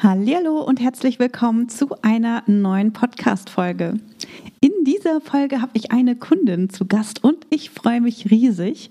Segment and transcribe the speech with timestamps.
[0.00, 3.94] Hallo und herzlich willkommen zu einer neuen Podcast-Folge.
[4.60, 8.90] In dieser Folge habe ich eine Kundin zu Gast und ich freue mich riesig.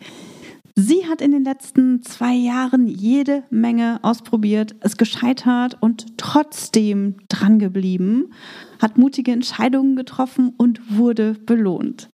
[0.76, 8.34] Sie hat in den letzten zwei Jahren jede Menge ausprobiert, ist gescheitert und trotzdem drangeblieben,
[8.82, 12.10] hat mutige Entscheidungen getroffen und wurde belohnt.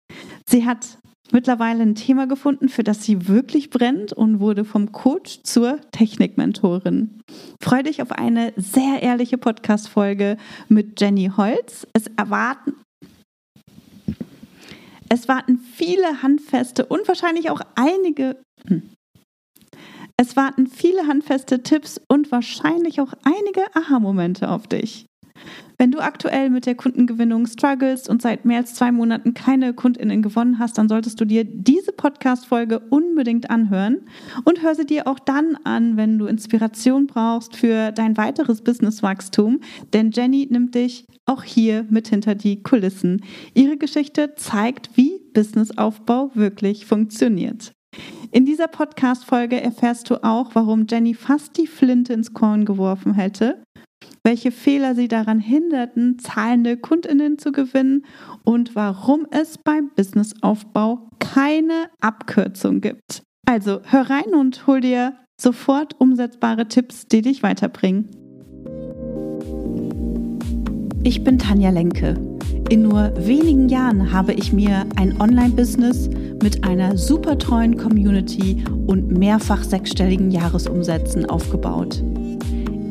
[0.46, 1.00] Sie hat
[1.34, 7.20] mittlerweile ein Thema gefunden, für das sie wirklich brennt und wurde vom Coach zur Technikmentorin.
[7.62, 10.38] Freue dich auf eine sehr ehrliche Podcast-Folge
[10.70, 11.86] mit Jenny Holz.
[11.94, 12.76] Es erwarten
[15.14, 18.42] es warten viele handfeste und wahrscheinlich auch einige.
[18.68, 18.90] Hm.
[20.18, 25.06] Es warten viele handfeste Tipps und wahrscheinlich auch einige Aha-Momente auf dich.
[25.78, 30.22] Wenn du aktuell mit der Kundengewinnung struggles und seit mehr als zwei Monaten keine KundInnen
[30.22, 34.02] gewonnen hast, dann solltest du dir diese Podcast-Folge unbedingt anhören
[34.44, 39.62] und hör sie dir auch dann an, wenn du Inspiration brauchst für dein weiteres Businesswachstum.
[39.94, 43.24] Denn Jenny nimmt dich auch hier mit hinter die Kulissen.
[43.54, 47.72] Ihre Geschichte zeigt, wie Businessaufbau wirklich funktioniert.
[48.32, 53.64] In dieser Podcast-Folge erfährst du auch, warum Jenny fast die Flinte ins Korn geworfen hätte
[54.24, 58.06] welche Fehler sie daran hinderten, zahlende Kundinnen zu gewinnen
[58.44, 63.24] und warum es beim Businessaufbau keine Abkürzung gibt.
[63.46, 68.10] Also hör rein und hol dir sofort umsetzbare Tipps, die dich weiterbringen.
[71.04, 72.16] Ich bin Tanja Lenke.
[72.70, 76.10] In nur wenigen Jahren habe ich mir ein Online-Business
[76.42, 82.02] mit einer super treuen Community und mehrfach sechsstelligen Jahresumsätzen aufgebaut.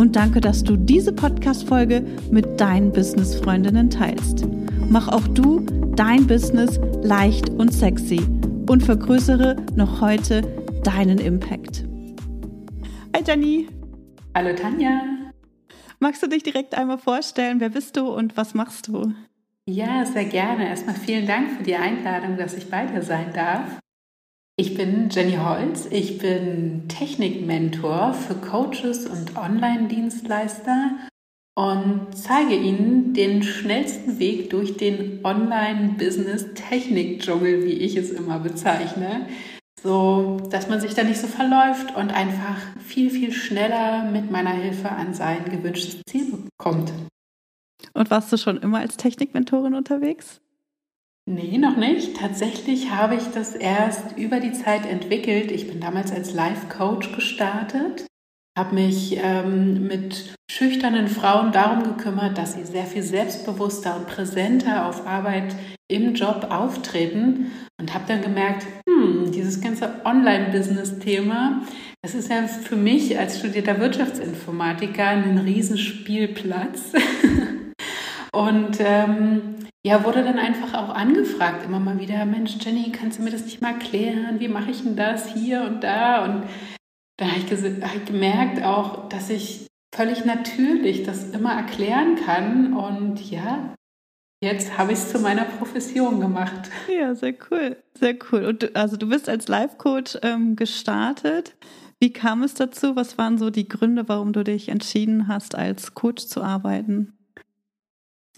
[0.00, 4.46] und danke, dass du diese Podcast-Folge mit deinen Business-Freundinnen teilst.
[4.88, 5.60] Mach auch du
[5.94, 8.20] dein Business leicht und sexy
[8.66, 10.40] und vergrößere noch heute
[10.84, 11.84] deinen Impact.
[13.14, 13.68] Hi Jenny.
[14.34, 15.02] Hallo Tanja.
[15.98, 17.60] Magst du dich direkt einmal vorstellen?
[17.60, 19.12] Wer bist du und was machst du?
[19.66, 20.68] Ja, sehr gerne.
[20.68, 23.78] Erstmal vielen Dank für die Einladung, dass ich bei dir sein darf.
[24.60, 30.98] Ich bin Jenny Holz, ich bin Technikmentor für Coaches und Online-Dienstleister
[31.56, 39.28] und zeige Ihnen den schnellsten Weg durch den Online-Business-Technik-Dschungel, wie ich es immer bezeichne,
[39.82, 44.52] so dass man sich da nicht so verläuft und einfach viel, viel schneller mit meiner
[44.52, 46.92] Hilfe an sein gewünschtes Ziel kommt.
[47.94, 50.42] Und warst du schon immer als Technikmentorin unterwegs?
[51.32, 52.16] Nee, noch nicht.
[52.16, 55.52] Tatsächlich habe ich das erst über die Zeit entwickelt.
[55.52, 58.04] Ich bin damals als Life-Coach gestartet,
[58.58, 64.86] habe mich ähm, mit schüchternen Frauen darum gekümmert, dass sie sehr viel selbstbewusster und präsenter
[64.86, 65.54] auf Arbeit
[65.88, 71.62] im Job auftreten und habe dann gemerkt, hm, dieses ganze Online-Business-Thema,
[72.02, 76.92] das ist ja für mich als studierter Wirtschaftsinformatiker ein Riesenspielplatz.
[78.32, 83.22] und ähm, ja, wurde dann einfach auch angefragt, immer mal wieder, Mensch, Jenny, kannst du
[83.22, 84.38] mir das nicht mal erklären?
[84.38, 86.24] Wie mache ich denn das hier und da?
[86.24, 86.44] Und
[87.16, 92.74] da habe ich, hab ich gemerkt auch, dass ich völlig natürlich das immer erklären kann.
[92.74, 93.74] Und ja,
[94.42, 96.70] jetzt habe ich es zu meiner Profession gemacht.
[96.88, 98.44] Ja, sehr cool, sehr cool.
[98.44, 101.56] Und du, also du bist als Life-Coach ähm, gestartet.
[101.98, 102.96] Wie kam es dazu?
[102.96, 107.19] Was waren so die Gründe, warum du dich entschieden hast, als Coach zu arbeiten?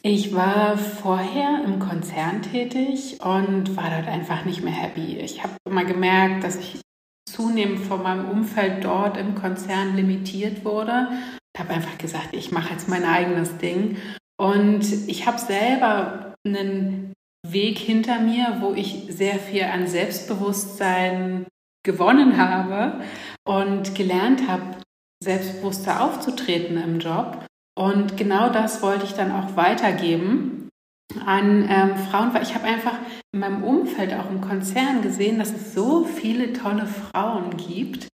[0.04, 5.18] Ich war vorher im Konzern tätig und war dort einfach nicht mehr happy.
[5.18, 6.80] Ich habe immer gemerkt, dass ich
[7.30, 11.08] zunehmend von meinem Umfeld dort im Konzern limitiert wurde.
[11.54, 13.96] Ich habe einfach gesagt, ich mache jetzt mein eigenes Ding.
[14.40, 17.12] Und ich habe selber einen
[17.46, 21.46] Weg hinter mir, wo ich sehr viel an Selbstbewusstsein
[21.84, 23.04] gewonnen habe
[23.44, 24.78] und gelernt habe,
[25.22, 27.46] selbstbewusster aufzutreten im Job.
[27.74, 30.68] Und genau das wollte ich dann auch weitergeben
[31.26, 32.98] an ähm, Frauen, weil ich habe einfach
[33.32, 38.08] in meinem Umfeld, auch im Konzern gesehen, dass es so viele tolle Frauen gibt,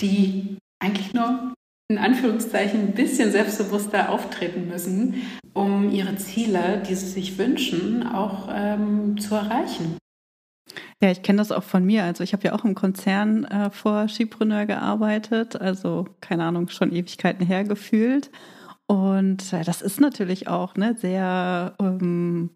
[0.00, 1.54] die eigentlich nur
[1.88, 5.22] in Anführungszeichen ein bisschen selbstbewusster auftreten müssen,
[5.52, 9.98] um ihre Ziele, die sie sich wünschen, auch ähm, zu erreichen.
[11.00, 12.04] Ja, ich kenne das auch von mir.
[12.04, 16.90] Also ich habe ja auch im Konzern äh, vor Skipreneur gearbeitet, also keine Ahnung, schon
[16.90, 18.30] Ewigkeiten her gefühlt.
[18.86, 22.50] Und äh, das ist natürlich auch ne, sehr ähm,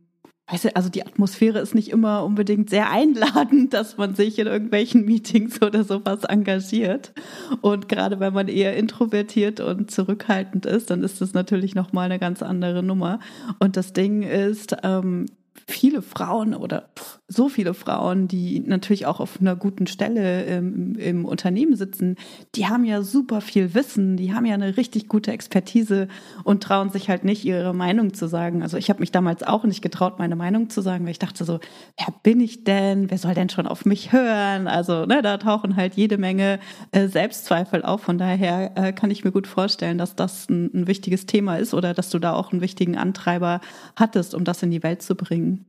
[0.51, 4.47] weißt du, also die Atmosphäre ist nicht immer unbedingt sehr einladend, dass man sich in
[4.47, 7.13] irgendwelchen Meetings oder sowas engagiert.
[7.61, 12.19] Und gerade wenn man eher introvertiert und zurückhaltend ist, dann ist das natürlich nochmal eine
[12.19, 13.21] ganz andere Nummer.
[13.59, 15.27] Und das Ding ist, ähm,
[15.67, 16.89] viele Frauen oder
[17.31, 22.17] so viele Frauen, die natürlich auch auf einer guten Stelle im, im, Unternehmen sitzen,
[22.55, 26.09] die haben ja super viel Wissen, die haben ja eine richtig gute Expertise
[26.45, 28.63] und trauen sich halt nicht, ihre Meinung zu sagen.
[28.63, 31.45] Also ich habe mich damals auch nicht getraut, meine Meinung zu sagen, weil ich dachte
[31.45, 31.61] so,
[31.99, 33.11] wer bin ich denn?
[33.11, 34.67] Wer soll denn schon auf mich hören?
[34.67, 36.59] Also ne, da tauchen halt jede Menge
[36.93, 38.01] äh, Selbstzweifel auf.
[38.01, 41.75] Von daher äh, kann ich mir gut vorstellen, dass das ein, ein wichtiges Thema ist
[41.75, 43.61] oder dass du da auch einen wichtigen Antreiber
[43.97, 45.67] hattest, um das in die Welt zu bringen.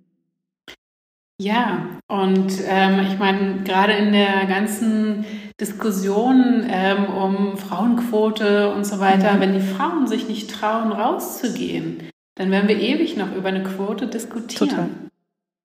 [1.41, 5.25] Ja, und ähm, ich meine, gerade in der ganzen
[5.59, 9.39] Diskussion ähm, um Frauenquote und so weiter, mhm.
[9.39, 12.03] wenn die Frauen sich nicht trauen, rauszugehen,
[12.35, 14.69] dann werden wir ewig noch über eine Quote diskutieren.
[14.69, 14.89] Total.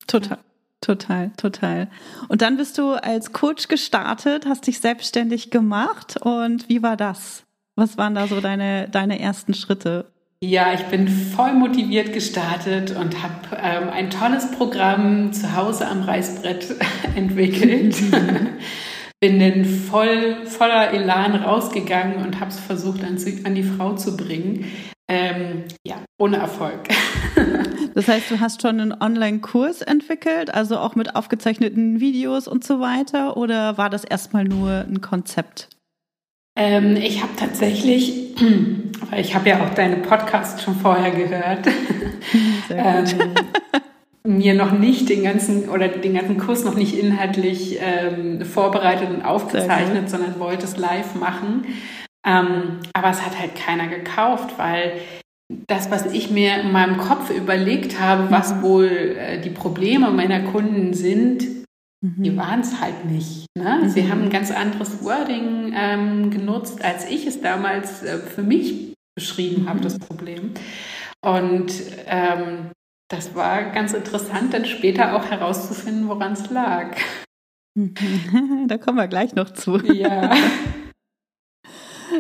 [0.06, 0.38] Total.
[0.80, 1.88] Total, total.
[2.28, 7.44] Und dann bist du als Coach gestartet, hast dich selbstständig gemacht und wie war das?
[7.74, 10.12] Was waren da so deine, deine ersten Schritte?
[10.46, 16.02] Ja, ich bin voll motiviert gestartet und habe ähm, ein tolles Programm zu Hause am
[16.02, 16.76] Reißbrett
[17.16, 17.96] entwickelt.
[19.20, 24.18] bin dann voll, voller Elan rausgegangen und habe es versucht an, an, die Frau zu
[24.18, 24.66] bringen.
[25.08, 26.88] Ähm, ja, ohne Erfolg.
[27.94, 32.80] das heißt, du hast schon einen Online-Kurs entwickelt, also auch mit aufgezeichneten Videos und so
[32.80, 35.73] weiter, oder war das erstmal nur ein Konzept?
[36.56, 38.36] Ähm, ich habe tatsächlich,
[39.10, 41.66] weil ich habe ja auch deine Podcast schon vorher gehört,
[42.70, 43.34] ähm,
[44.26, 49.22] mir noch nicht den ganzen oder den ganzen Kurs noch nicht inhaltlich ähm, vorbereitet und
[49.22, 51.66] aufgezeichnet, sondern wollte es live machen.
[52.26, 54.94] Ähm, aber es hat halt keiner gekauft, weil
[55.66, 58.62] das, was ich mir in meinem Kopf überlegt habe, was mhm.
[58.62, 61.63] wohl äh, die Probleme meiner Kunden sind.
[62.06, 63.46] Die waren es halt nicht.
[63.56, 63.80] Ne?
[63.82, 63.88] Mhm.
[63.88, 68.94] Sie haben ein ganz anderes Wording ähm, genutzt, als ich es damals äh, für mich
[69.14, 69.68] beschrieben mhm.
[69.70, 70.52] habe, das Problem.
[71.24, 71.72] Und
[72.06, 72.72] ähm,
[73.08, 76.96] das war ganz interessant, dann später auch herauszufinden, woran es lag.
[77.76, 79.78] Da kommen wir gleich noch zu.
[79.78, 80.32] Ja.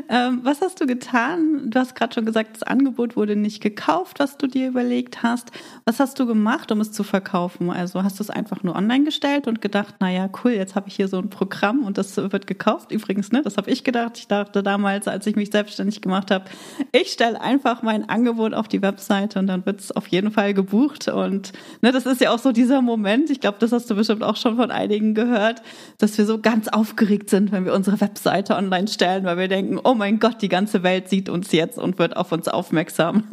[0.08, 1.70] Ähm, was hast du getan?
[1.70, 5.50] Du hast gerade schon gesagt, das Angebot wurde nicht gekauft, was du dir überlegt hast.
[5.84, 7.70] Was hast du gemacht, um es zu verkaufen?
[7.70, 10.96] Also hast du es einfach nur online gestellt und gedacht, naja, cool, jetzt habe ich
[10.96, 12.92] hier so ein Programm und das wird gekauft.
[12.92, 14.18] Übrigens, ne, das habe ich gedacht.
[14.18, 16.44] Ich dachte damals, als ich mich selbstständig gemacht habe,
[16.92, 20.54] ich stelle einfach mein Angebot auf die Webseite und dann wird es auf jeden Fall
[20.54, 21.08] gebucht.
[21.08, 21.52] Und
[21.82, 24.36] ne, das ist ja auch so dieser Moment, ich glaube, das hast du bestimmt auch
[24.36, 25.62] schon von einigen gehört,
[25.98, 29.78] dass wir so ganz aufgeregt sind, wenn wir unsere Webseite online stellen, weil wir denken,
[29.84, 33.24] oh mein Gott, die ganze Welt sieht uns jetzt und wird auf uns aufmerksam.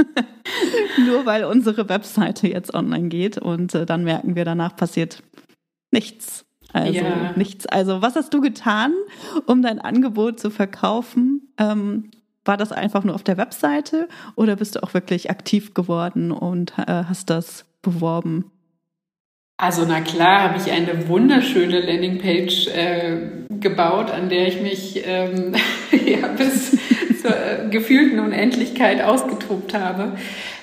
[1.06, 5.24] Nur weil unsere Webseite jetzt online geht und äh, dann merken wir, danach passiert
[5.92, 6.46] nichts.
[6.74, 7.34] Also ja.
[7.36, 7.66] nichts.
[7.66, 8.94] Also was hast du getan,
[9.46, 11.54] um dein Angebot zu verkaufen?
[11.58, 12.12] Ähm,
[12.46, 16.74] war das einfach nur auf der Webseite oder bist du auch wirklich aktiv geworden und
[16.78, 18.52] äh, hast das beworben?
[19.62, 23.18] Also na klar habe ich eine wunderschöne Landingpage äh,
[23.60, 25.54] gebaut, an der ich mich ähm,
[25.92, 26.72] ja, bis
[27.22, 30.14] zur äh, gefühlten Unendlichkeit ausgetobt habe.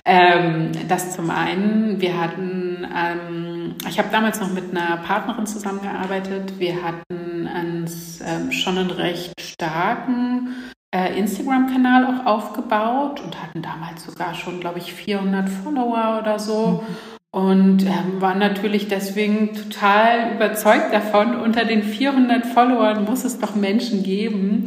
[0.04, 2.00] Ähm, das zum einen.
[2.00, 6.58] Wir hatten, ähm, ich habe damals noch mit einer Partnerin zusammengearbeitet.
[6.58, 7.88] Wir hatten einen,
[8.26, 10.56] ähm, schon einen recht starken
[10.92, 16.82] äh, Instagram-Kanal auch aufgebaut und hatten damals sogar schon, glaube ich, 400 Follower oder so.
[16.82, 23.38] Mhm und ähm, war natürlich deswegen total überzeugt davon, unter den 400 Followern muss es
[23.38, 24.64] doch Menschen geben,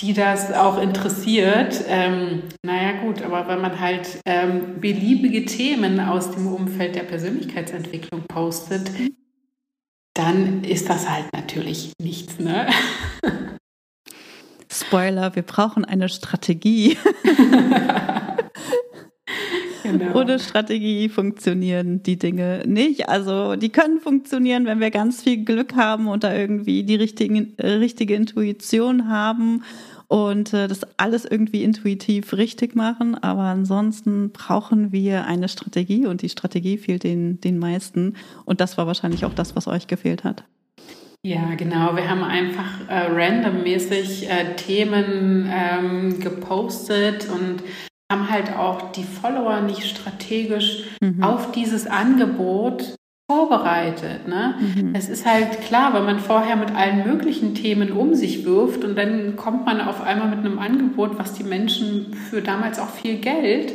[0.00, 1.82] die das auch interessiert.
[1.88, 8.22] Ähm, naja gut, aber wenn man halt ähm, beliebige Themen aus dem Umfeld der Persönlichkeitsentwicklung
[8.28, 8.90] postet,
[10.14, 12.68] dann ist das halt natürlich nichts, ne?
[14.70, 16.96] Spoiler, wir brauchen eine Strategie.
[19.92, 20.20] Genau.
[20.20, 23.08] Ohne Strategie funktionieren die Dinge nicht.
[23.08, 27.56] Also die können funktionieren, wenn wir ganz viel Glück haben und da irgendwie die richtigen,
[27.58, 29.62] äh, richtige Intuition haben
[30.08, 33.16] und äh, das alles irgendwie intuitiv richtig machen.
[33.16, 38.14] Aber ansonsten brauchen wir eine Strategie und die Strategie fehlt den, den meisten.
[38.44, 40.44] Und das war wahrscheinlich auch das, was euch gefehlt hat.
[41.22, 41.96] Ja, genau.
[41.96, 47.64] Wir haben einfach äh, randommäßig äh, Themen ähm, gepostet und
[48.10, 51.22] haben halt auch die Follower nicht strategisch mhm.
[51.22, 52.96] auf dieses Angebot
[53.28, 54.28] vorbereitet.
[54.28, 54.54] Ne?
[54.60, 54.94] Mhm.
[54.94, 58.96] Es ist halt klar, wenn man vorher mit allen möglichen Themen um sich wirft und
[58.96, 63.16] dann kommt man auf einmal mit einem Angebot, was die Menschen für damals auch viel
[63.16, 63.72] Geld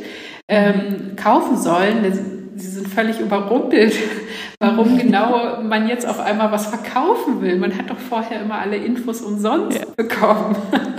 [0.48, 2.50] ähm, kaufen sollen.
[2.56, 3.94] Sie sind völlig überrumpelt,
[4.58, 7.56] warum genau man jetzt auf einmal was verkaufen will.
[7.56, 9.86] Man hat doch vorher immer alle Infos umsonst ja.
[9.96, 10.56] bekommen.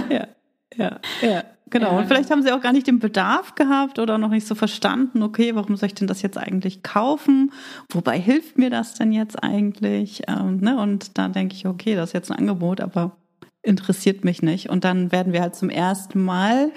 [0.09, 0.27] Ja,
[0.75, 1.43] ja, ja.
[1.69, 1.99] Genau, ja.
[1.99, 5.23] und vielleicht haben sie auch gar nicht den Bedarf gehabt oder noch nicht so verstanden,
[5.23, 7.51] okay, warum soll ich denn das jetzt eigentlich kaufen?
[7.89, 10.23] Wobei hilft mir das denn jetzt eigentlich?
[10.27, 10.77] Ähm, ne?
[10.77, 13.17] Und da denke ich, okay, das ist jetzt ein Angebot, aber
[13.63, 14.69] interessiert mich nicht.
[14.69, 16.71] Und dann werden wir halt zum ersten Mal,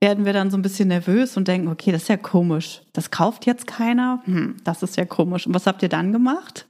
[0.00, 2.82] werden wir dann so ein bisschen nervös und denken, okay, das ist ja komisch.
[2.92, 4.22] Das kauft jetzt keiner?
[4.24, 5.46] Hm, das ist ja komisch.
[5.46, 6.69] Und was habt ihr dann gemacht?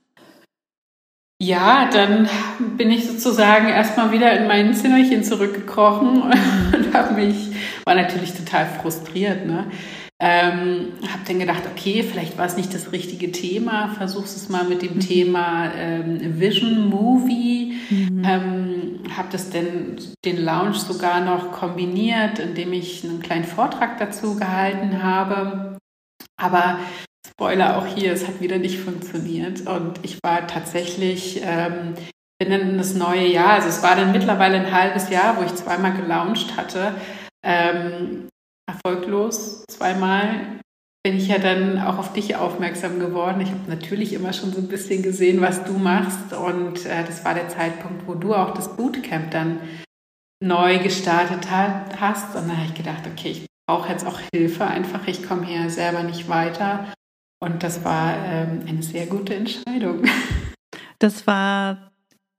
[1.43, 2.29] Ja, dann
[2.77, 7.49] bin ich sozusagen erstmal wieder in mein Zimmerchen zurückgekrochen und habe mich,
[7.85, 9.65] war natürlich total frustriert, ne?
[10.23, 14.65] Ähm, habe dann gedacht, okay, vielleicht war es nicht das richtige Thema, versuch's es mal
[14.65, 15.01] mit dem mhm.
[15.01, 17.73] Thema ähm, Vision Movie.
[17.89, 18.23] Mhm.
[18.23, 24.37] Ähm, habe das denn den Lounge sogar noch kombiniert, indem ich einen kleinen Vortrag dazu
[24.37, 25.79] gehalten habe.
[26.37, 26.79] Aber
[27.29, 29.67] Spoiler auch hier, es hat wieder nicht funktioniert.
[29.67, 31.95] Und ich war tatsächlich, ähm,
[32.39, 35.55] bin in das neue Jahr, also es war dann mittlerweile ein halbes Jahr, wo ich
[35.55, 36.95] zweimal gelauncht hatte.
[37.45, 38.29] Ähm,
[38.67, 40.61] erfolglos, zweimal
[41.03, 43.41] bin ich ja dann auch auf dich aufmerksam geworden.
[43.41, 46.33] Ich habe natürlich immer schon so ein bisschen gesehen, was du machst.
[46.35, 49.61] Und äh, das war der Zeitpunkt, wo du auch das Bootcamp dann
[50.43, 52.37] neu gestartet hast.
[52.37, 55.07] Und da habe ich gedacht, okay, ich brauche jetzt auch Hilfe einfach.
[55.07, 56.93] Ich komme hier selber nicht weiter.
[57.41, 60.05] Und das war ähm, eine sehr gute Entscheidung.
[61.03, 61.93] Das war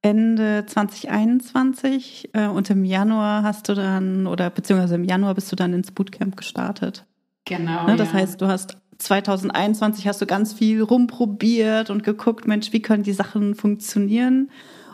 [0.03, 5.55] Ende 2021 äh, und im Januar hast du dann, oder beziehungsweise im Januar bist du
[5.55, 7.07] dann ins Bootcamp gestartet.
[7.45, 7.87] Genau.
[7.87, 8.19] Ne, das ja.
[8.19, 13.13] heißt, du hast 2021 hast du ganz viel rumprobiert und geguckt, Mensch, wie können die
[13.13, 14.51] Sachen funktionieren?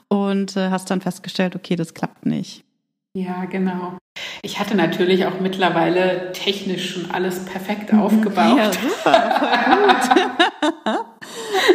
[0.07, 2.63] Und äh, hast dann festgestellt, okay, das klappt nicht.
[3.13, 3.97] Ja, genau.
[4.41, 8.01] Ich hatte natürlich auch mittlerweile technisch schon alles perfekt mhm.
[8.01, 8.57] aufgebaut.
[8.57, 10.97] Ja, super, voll gut.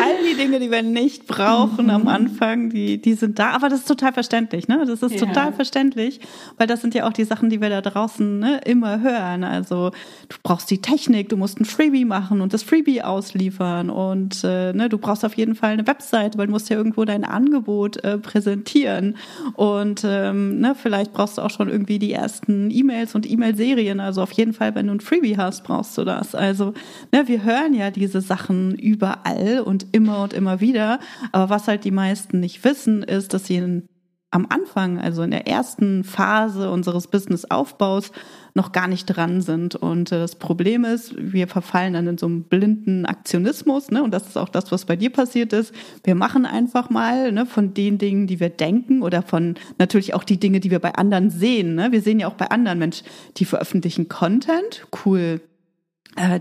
[0.00, 1.90] All die Dinge, die wir nicht brauchen mhm.
[1.90, 3.50] am Anfang, die, die sind da.
[3.50, 4.84] Aber das ist total verständlich, ne?
[4.86, 5.26] Das ist ja.
[5.26, 6.20] total verständlich,
[6.56, 9.44] weil das sind ja auch die Sachen, die wir da draußen ne, immer hören.
[9.44, 9.90] Also
[10.28, 14.72] du brauchst die Technik, du musst ein Freebie machen und das Freebie ausliefern und äh,
[14.72, 18.02] ne, du brauchst auf jeden Fall eine Website, weil du musst ja irgendwo dein Angebot
[18.04, 19.16] äh, präsentieren.
[19.54, 24.00] Und ähm, ne, vielleicht brauchst du auch schon irgendwie die ersten E-Mails und E-Mail-Serien.
[24.00, 26.34] Also auf jeden Fall, wenn du ein Freebie hast, brauchst du das.
[26.34, 26.74] Also
[27.12, 31.00] ne, wir hören ja diese Sachen überall und immer und immer wieder.
[31.32, 33.88] Aber was halt die meisten nicht wissen, ist, dass sie in,
[34.30, 38.12] am Anfang, also in der ersten Phase unseres Business-Aufbaus,
[38.54, 39.76] noch gar nicht dran sind.
[39.76, 44.02] Und äh, das Problem ist, wir verfallen dann in so einem blinden Aktionismus, ne?
[44.02, 45.74] Und das ist auch das, was bei dir passiert ist.
[46.04, 50.24] Wir machen einfach mal ne, von den Dingen, die wir denken oder von natürlich auch
[50.24, 51.74] die Dinge, die wir bei anderen sehen.
[51.74, 51.92] Ne?
[51.92, 53.02] Wir sehen ja auch bei anderen Mensch,
[53.36, 55.40] die veröffentlichen Content, cool,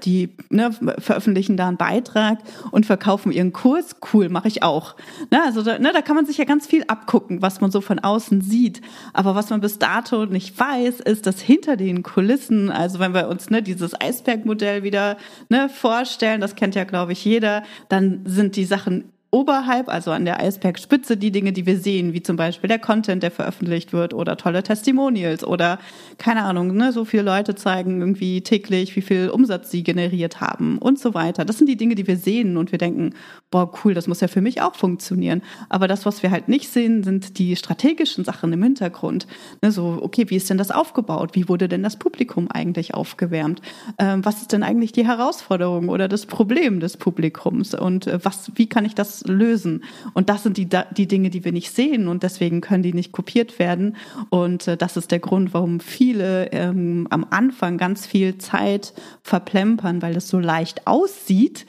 [0.03, 2.39] die ne, veröffentlichen da einen Beitrag
[2.71, 3.95] und verkaufen ihren Kurs.
[4.13, 4.95] Cool, mache ich auch.
[5.29, 7.79] Ne, also da, ne, da kann man sich ja ganz viel abgucken, was man so
[7.79, 8.81] von außen sieht.
[9.13, 13.27] Aber was man bis dato nicht weiß, ist, dass hinter den Kulissen, also wenn wir
[13.29, 15.17] uns ne, dieses Eisbergmodell wieder
[15.49, 20.25] ne, vorstellen, das kennt ja, glaube ich, jeder, dann sind die Sachen oberhalb, also an
[20.25, 24.13] der Eisbergspitze, die Dinge, die wir sehen, wie zum Beispiel der Content, der veröffentlicht wird
[24.13, 25.79] oder tolle Testimonials oder
[26.17, 30.77] keine Ahnung, ne, so viele Leute zeigen irgendwie täglich, wie viel Umsatz sie generiert haben
[30.77, 31.45] und so weiter.
[31.45, 33.15] Das sind die Dinge, die wir sehen und wir denken,
[33.51, 35.43] boah, cool, das muss ja für mich auch funktionieren.
[35.69, 39.27] Aber das, was wir halt nicht sehen, sind die strategischen Sachen im Hintergrund.
[39.61, 41.31] Ne, so, okay, wie ist denn das aufgebaut?
[41.33, 43.61] Wie wurde denn das Publikum eigentlich aufgewärmt?
[43.99, 47.75] Ähm, was ist denn eigentlich die Herausforderung oder das Problem des Publikums?
[47.75, 49.83] Und äh, was, wie kann ich das lösen.
[50.13, 53.11] Und das sind die, die Dinge, die wir nicht sehen und deswegen können die nicht
[53.11, 53.95] kopiert werden.
[54.29, 60.01] Und äh, das ist der Grund, warum viele ähm, am Anfang ganz viel Zeit verplempern,
[60.01, 61.65] weil es so leicht aussieht,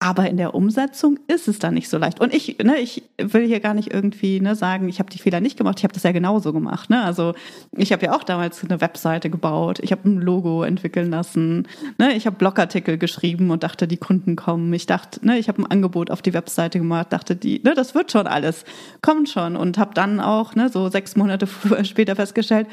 [0.00, 2.20] aber in der Umsetzung ist es dann nicht so leicht.
[2.20, 5.40] Und ich, ne, ich will hier gar nicht irgendwie ne, sagen, ich habe die Fehler
[5.40, 5.78] nicht gemacht.
[5.78, 6.88] Ich habe das ja genauso gemacht.
[6.88, 7.02] Ne?
[7.02, 7.34] Also
[7.76, 9.80] ich habe ja auch damals eine Webseite gebaut.
[9.80, 11.66] Ich habe ein Logo entwickeln lassen.
[11.98, 12.14] Ne?
[12.14, 14.72] Ich habe Blogartikel geschrieben und dachte, die Kunden kommen.
[14.72, 17.12] Ich dachte, ne, ich habe ein Angebot auf die Webseite gemacht.
[17.12, 18.64] Dachte, die, ne, das wird schon alles,
[19.02, 19.56] kommt schon.
[19.56, 21.48] Und habe dann auch ne, so sechs Monate
[21.82, 22.68] später festgestellt,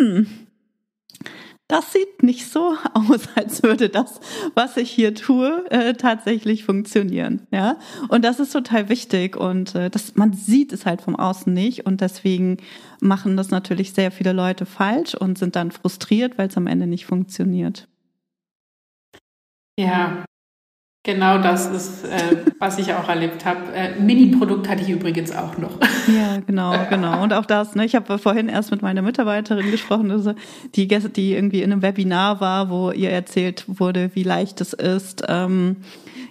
[0.00, 0.26] hm,
[1.68, 4.20] das sieht nicht so aus, als würde das,
[4.54, 7.46] was ich hier tue, äh, tatsächlich funktionieren.
[7.50, 11.52] Ja, und das ist total wichtig und äh, das, man sieht es halt vom Außen
[11.52, 12.58] nicht und deswegen
[13.00, 16.86] machen das natürlich sehr viele Leute falsch und sind dann frustriert, weil es am Ende
[16.86, 17.88] nicht funktioniert.
[19.78, 20.24] Ja,
[21.06, 23.72] Genau das ist, äh, was ich auch erlebt habe.
[23.72, 25.78] Äh, Mini-Produkt hatte ich übrigens auch noch.
[26.08, 27.22] Ja, genau, genau.
[27.22, 27.84] Und auch das, ne?
[27.84, 30.34] Ich habe vorhin erst mit meiner Mitarbeiterin gesprochen, also
[30.74, 35.22] die, die irgendwie in einem Webinar war, wo ihr erzählt wurde, wie leicht es ist,
[35.28, 35.76] ähm,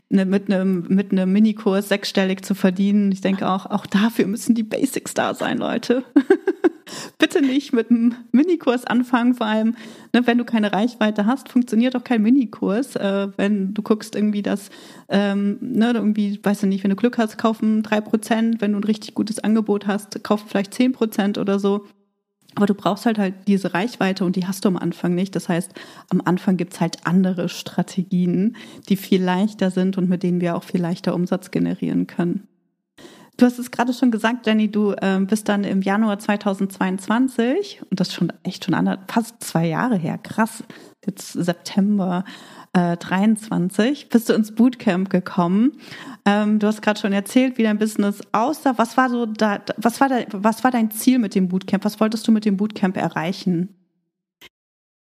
[0.10, 3.13] ne, mit einem mit einem Minikurs sechsstellig zu verdienen.
[3.13, 6.03] Ich denke auch, auch dafür müssen die Basics da sein, Leute.
[7.17, 9.75] Bitte nicht mit einem Minikurs anfangen, vor allem,
[10.13, 12.95] ne, wenn du keine Reichweite hast, funktioniert auch kein Minikurs.
[12.95, 14.69] Äh, wenn du guckst irgendwie, dass,
[15.09, 18.79] ähm, ne, irgendwie, weißt du nicht, wenn du Glück hast, kaufen drei Prozent, wenn du
[18.79, 21.85] ein richtig gutes Angebot hast, kaufen vielleicht zehn Prozent oder so.
[22.55, 25.35] Aber du brauchst halt halt diese Reichweite und die hast du am Anfang nicht.
[25.35, 25.73] Das heißt,
[26.09, 28.55] am Anfang gibt's halt andere Strategien,
[28.87, 32.47] die viel leichter sind und mit denen wir auch viel leichter Umsatz generieren können.
[33.37, 37.99] Du hast es gerade schon gesagt, Jenny, du äh, bist dann im Januar 2022 und
[37.99, 40.63] das schon echt schon andere, fast zwei Jahre her, krass,
[41.05, 42.23] jetzt September
[42.71, 45.73] äh, 23, bist du ins Bootcamp gekommen.
[46.25, 48.77] Ähm, du hast gerade schon erzählt, wie dein Business aussah.
[48.77, 51.83] Was war so da, was war da, was war dein Ziel mit dem Bootcamp?
[51.83, 53.75] Was wolltest du mit dem Bootcamp erreichen?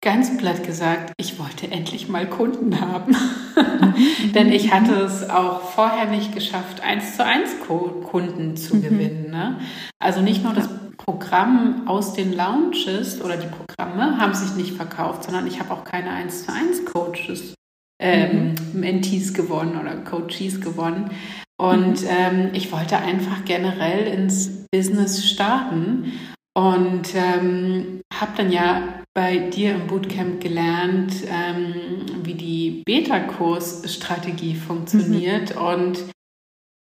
[0.05, 3.17] Ganz platt gesagt, ich wollte endlich mal Kunden haben.
[3.57, 4.33] Mhm.
[4.35, 8.83] Denn ich hatte es auch vorher nicht geschafft, eins zu eins Kunden zu mhm.
[8.83, 9.31] gewinnen.
[9.31, 9.59] Ne?
[9.99, 10.69] Also nicht nur das
[10.99, 15.85] Programm aus den Lounges oder die Programme haben sich nicht verkauft, sondern ich habe auch
[15.85, 17.55] keine eins zu eins Coaches,
[17.99, 18.81] ähm, mhm.
[18.81, 21.13] Mentees gewonnen oder Coaches gewonnen.
[21.57, 26.13] Und ähm, ich wollte einfach generell ins Business starten
[26.55, 35.55] und ähm, habe dann ja bei dir im Bootcamp gelernt, ähm, wie die Beta-Kurs-Strategie funktioniert
[35.55, 35.63] mhm.
[35.63, 36.05] und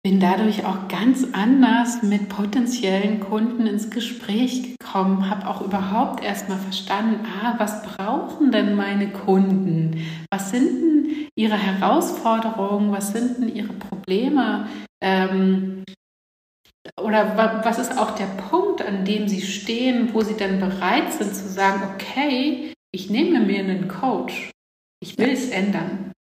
[0.05, 6.59] bin dadurch auch ganz anders mit potenziellen Kunden ins Gespräch gekommen, habe auch überhaupt erstmal
[6.59, 10.05] verstanden, ah, was brauchen denn meine Kunden?
[10.31, 12.91] Was sind denn ihre Herausforderungen?
[12.91, 14.69] Was sind denn ihre Probleme?
[15.01, 15.85] Ähm,
[17.01, 21.35] oder was ist auch der Punkt, an dem Sie stehen, wo Sie dann bereit sind
[21.35, 24.51] zu sagen, okay, ich nehme mir einen Coach,
[25.03, 26.12] ich will es ändern.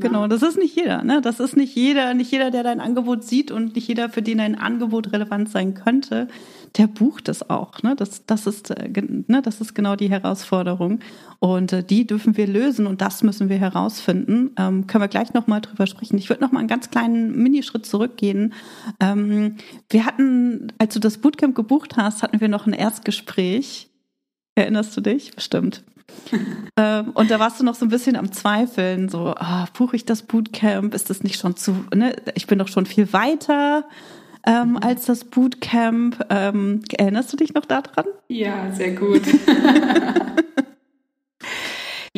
[0.00, 1.02] Genau, das ist nicht jeder.
[1.02, 1.20] Ne?
[1.20, 4.38] Das ist nicht jeder, nicht jeder, der dein Angebot sieht und nicht jeder, für den
[4.38, 6.28] dein Angebot relevant sein könnte,
[6.76, 7.82] der bucht es auch.
[7.82, 7.96] Ne?
[7.96, 8.88] Das, das, ist, äh,
[9.26, 9.42] ne?
[9.42, 11.00] das ist genau die Herausforderung.
[11.40, 14.52] Und äh, die dürfen wir lösen und das müssen wir herausfinden.
[14.56, 16.16] Ähm, können wir gleich nochmal drüber sprechen.
[16.16, 18.54] Ich würde nochmal einen ganz kleinen Minischritt zurückgehen.
[19.00, 19.56] Ähm,
[19.90, 23.90] wir hatten, als du das Bootcamp gebucht hast, hatten wir noch ein Erstgespräch.
[24.54, 25.32] Erinnerst du dich?
[25.34, 25.82] Bestimmt.
[26.76, 30.04] ähm, und da warst du noch so ein bisschen am Zweifeln, so, ah, buche ich
[30.04, 30.94] das Bootcamp?
[30.94, 32.16] Ist das nicht schon zu, ne?
[32.34, 33.84] Ich bin doch schon viel weiter
[34.46, 34.76] ähm, mhm.
[34.78, 36.24] als das Bootcamp.
[36.30, 38.06] Ähm, erinnerst du dich noch daran?
[38.28, 39.22] Ja, sehr gut.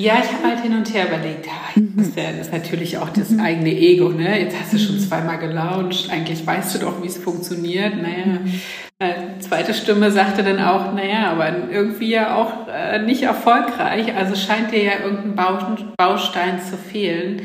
[0.01, 2.97] Ja, ich habe halt hin und her überlegt, ja, das ist, ja, das ist natürlich
[2.97, 3.41] auch das mhm.
[3.41, 4.41] eigene Ego, ne?
[4.41, 5.01] Jetzt hast du schon mhm.
[5.01, 8.01] zweimal gelauncht, eigentlich weißt du doch, wie es funktioniert.
[8.01, 8.41] Naja,
[8.99, 14.37] äh, zweite Stimme sagte dann auch, naja, aber irgendwie ja auch äh, nicht erfolgreich, also
[14.37, 17.43] scheint dir ja irgendein Baustein zu fehlen.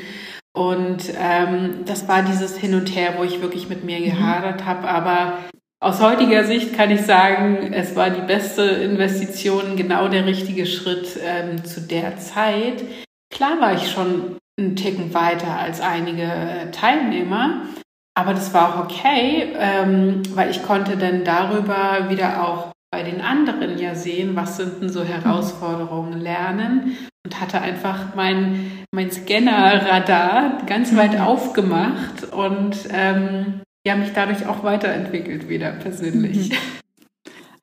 [0.53, 4.05] Und ähm, das war dieses Hin und Her, wo ich wirklich mit mir mhm.
[4.05, 4.87] gehadert habe.
[4.87, 5.39] Aber
[5.85, 11.19] aus heutiger Sicht kann ich sagen, es war die beste Investition, genau der richtige Schritt
[11.23, 12.83] ähm, zu der Zeit.
[13.31, 17.67] Klar war ich schon einen Ticken weiter als einige äh, Teilnehmer,
[18.15, 23.21] aber das war auch okay, ähm, weil ich konnte dann darüber wieder auch bei den
[23.21, 30.65] anderen ja sehen, was sind denn so Herausforderungen lernen und hatte einfach mein, mein Scanner-Radar
[30.65, 31.21] ganz weit mhm.
[31.21, 36.49] aufgemacht und ähm, ja, mich dadurch auch weiterentwickelt wieder persönlich.
[36.49, 36.57] Mhm.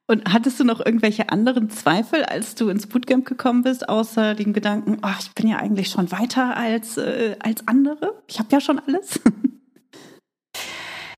[0.08, 4.52] Und hattest du noch irgendwelche anderen Zweifel, als du ins Bootcamp gekommen bist, außer dem
[4.52, 8.22] Gedanken, oh, ich bin ja eigentlich schon weiter als, äh, als andere?
[8.26, 9.20] Ich habe ja schon alles.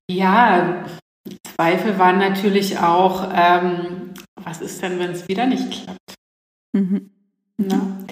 [0.07, 0.85] Ja,
[1.55, 6.15] Zweifel waren natürlich auch, ähm, was ist denn, wenn es wieder nicht klappt?
[6.73, 7.09] Mhm.
[7.57, 8.05] Na?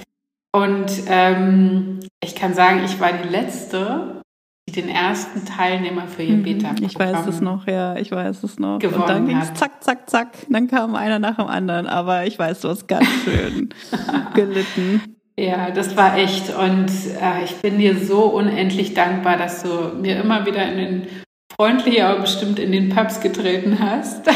[0.51, 4.22] Und ähm, ich kann sagen, ich war die Letzte,
[4.71, 6.43] den ersten Teilnehmer für ihr mhm.
[6.43, 8.81] beta Ich weiß es noch, ja, ich weiß es noch.
[8.81, 10.29] Und dann ging es zack, zack, zack.
[10.49, 11.87] Dann kam einer nach dem anderen.
[11.87, 13.69] Aber ich weiß, du hast ganz schön
[14.33, 15.15] gelitten.
[15.37, 16.55] Ja, das war echt.
[16.55, 21.07] Und äh, ich bin dir so unendlich dankbar, dass du mir immer wieder in den
[21.55, 24.27] freundlich, aber bestimmt in den Pubs getreten hast.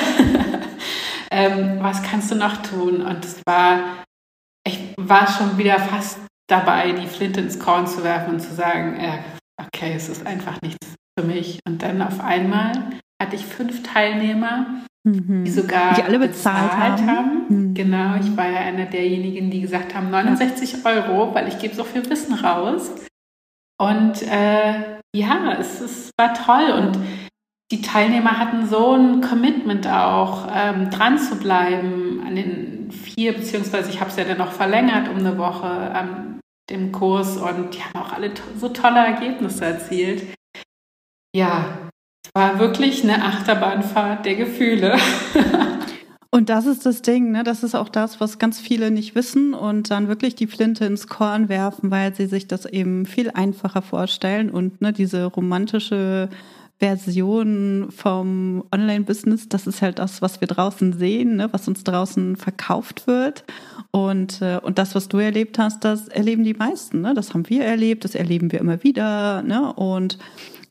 [1.31, 3.01] ähm, was kannst du noch tun?
[3.01, 4.03] Und es war,
[4.67, 8.95] ich war schon wieder fast dabei, die Flinte ins Korn zu werfen und zu sagen,
[8.99, 9.19] äh,
[9.61, 11.59] okay, es ist einfach nichts für mich.
[11.67, 12.71] Und dann auf einmal
[13.21, 15.43] hatte ich fünf Teilnehmer, mhm.
[15.43, 17.07] die sogar die alle bezahlt, bezahlt haben.
[17.07, 17.45] haben.
[17.49, 17.73] Mhm.
[17.73, 21.83] Genau, ich war ja einer derjenigen, die gesagt haben, 69 Euro, weil ich gebe so
[21.83, 22.91] viel Wissen raus.
[23.79, 26.99] Und äh, ja, es, es war toll und
[27.71, 33.89] die Teilnehmer hatten so ein Commitment auch, ähm, dran zu bleiben an den vier, beziehungsweise
[33.89, 36.36] ich habe es ja dann noch verlängert um eine Woche an
[36.69, 40.23] dem Kurs und die haben auch alle to so tolle Ergebnisse erzielt.
[41.35, 41.89] Ja,
[42.25, 44.97] es war wirklich eine Achterbahnfahrt der Gefühle.
[46.29, 47.43] Und das ist das Ding, ne?
[47.43, 51.07] Das ist auch das, was ganz viele nicht wissen und dann wirklich die Flinte ins
[51.07, 56.29] Korn werfen, weil sie sich das eben viel einfacher vorstellen und ne, diese romantische
[56.79, 62.35] Version vom Online-Business, das ist halt das, was wir draußen sehen, ne, was uns draußen
[62.35, 63.43] verkauft wird.
[63.91, 67.01] Und, äh, und das, was du erlebt hast, das erleben die meisten.
[67.01, 67.13] Ne?
[67.15, 69.41] Das haben wir erlebt, das erleben wir immer wieder.
[69.41, 69.73] Ne?
[69.73, 70.19] Und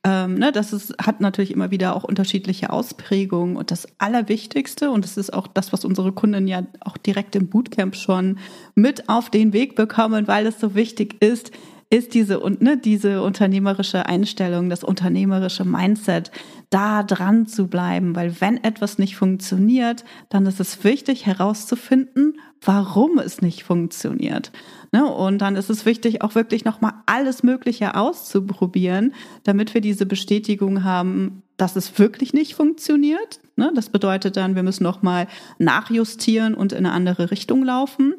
[0.04, 3.56] ähm, ne, das ist, hat natürlich immer wieder auch unterschiedliche Ausprägungen.
[3.56, 7.48] Und das Allerwichtigste, und das ist auch das, was unsere Kunden ja auch direkt im
[7.48, 8.38] Bootcamp schon
[8.76, 11.50] mit auf den Weg bekommen, weil es so wichtig ist,
[11.88, 16.32] ist diese, ne, diese unternehmerische Einstellung, das unternehmerische Mindset,
[16.68, 23.18] da dran zu bleiben, weil wenn etwas nicht funktioniert, dann ist es wichtig herauszufinden, warum
[23.18, 24.50] es nicht funktioniert.
[24.90, 25.06] Ne?
[25.06, 30.82] Und dann ist es wichtig, auch wirklich nochmal alles Mögliche auszuprobieren, damit wir diese Bestätigung
[30.82, 33.40] haben, dass es wirklich nicht funktioniert.
[33.54, 33.70] Ne?
[33.74, 38.14] Das bedeutet dann, wir müssen nochmal nachjustieren und in eine andere Richtung laufen.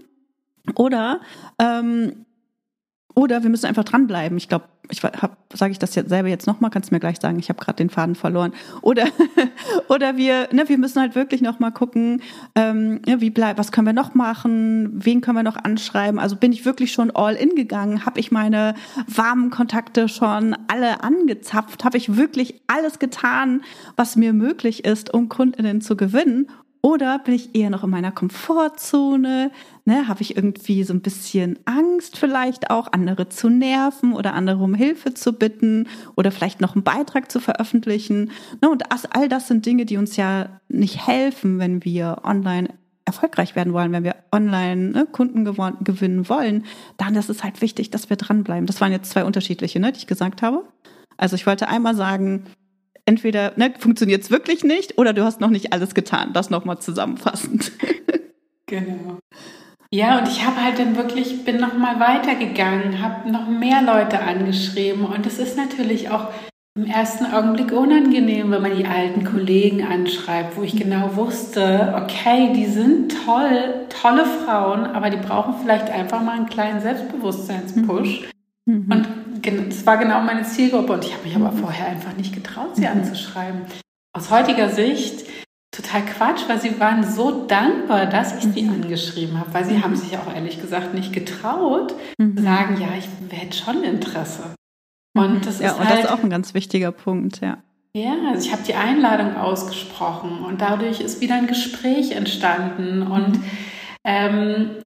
[0.76, 1.22] Oder
[1.60, 2.26] ähm,
[3.18, 4.38] oder wir müssen einfach dranbleiben.
[4.38, 7.40] Ich glaube, ich sage ich das jetzt selber jetzt nochmal, kannst du mir gleich sagen,
[7.40, 8.54] ich habe gerade den Faden verloren.
[8.84, 9.08] Oder,
[9.90, 12.22] oder wir, ne, wir müssen halt wirklich nochmal gucken,
[12.54, 16.20] ähm, wie bleib, was können wir noch machen, wen können wir noch anschreiben.
[16.20, 18.76] Also bin ich wirklich schon all in gegangen, habe ich meine
[19.08, 23.64] warmen Kontakte schon alle angezapft, habe ich wirklich alles getan,
[23.96, 26.50] was mir möglich ist, um Kundinnen zu gewinnen
[26.88, 29.52] oder bin ich eher noch in meiner Komfortzone?
[29.88, 34.62] Ne, Habe ich irgendwie so ein bisschen Angst, vielleicht auch andere zu nerven oder andere
[34.62, 38.32] um Hilfe zu bitten oder vielleicht noch einen Beitrag zu veröffentlichen?
[38.62, 38.84] Ne, und
[39.16, 42.68] all das sind Dinge, die uns ja nicht helfen, wenn wir online
[43.06, 46.66] erfolgreich werden wollen, wenn wir online ne, Kunden gewinnen wollen,
[46.98, 48.66] dann ist es halt wichtig, dass wir dranbleiben.
[48.66, 50.66] Das waren jetzt zwei unterschiedliche, ne, die ich gesagt habe.
[51.16, 52.44] Also ich wollte einmal sagen,
[53.06, 56.34] entweder ne, funktioniert es wirklich nicht oder du hast noch nicht alles getan.
[56.34, 57.72] Das nochmal zusammenfassend.
[58.70, 59.20] Genau.
[59.92, 65.06] Ja, und ich habe halt dann wirklich, bin nochmal weitergegangen, habe noch mehr Leute angeschrieben
[65.06, 66.28] und es ist natürlich auch
[66.76, 72.54] im ersten Augenblick unangenehm, wenn man die alten Kollegen anschreibt, wo ich genau wusste, okay,
[72.54, 78.30] die sind toll, tolle Frauen, aber die brauchen vielleicht einfach mal einen kleinen Selbstbewusstseinspush.
[78.66, 78.92] Mhm.
[78.92, 79.08] Und
[79.70, 82.82] das war genau meine Zielgruppe und ich habe mich aber vorher einfach nicht getraut, sie
[82.82, 83.00] mhm.
[83.00, 83.62] anzuschreiben.
[84.14, 85.26] Aus heutiger Sicht
[85.72, 88.84] total Quatsch, weil sie waren so dankbar, dass ich sie mhm.
[88.84, 89.84] angeschrieben habe, weil sie mhm.
[89.84, 92.38] haben sich auch ehrlich gesagt nicht getraut, mhm.
[92.38, 94.56] zu sagen, ja, ich hätte schon Interesse.
[95.16, 97.58] Und das ja, ist und halt, das ist auch ein ganz wichtiger Punkt, ja.
[97.96, 103.40] Ja, also ich habe die Einladung ausgesprochen und dadurch ist wieder ein Gespräch entstanden und
[104.06, 104.82] ähm,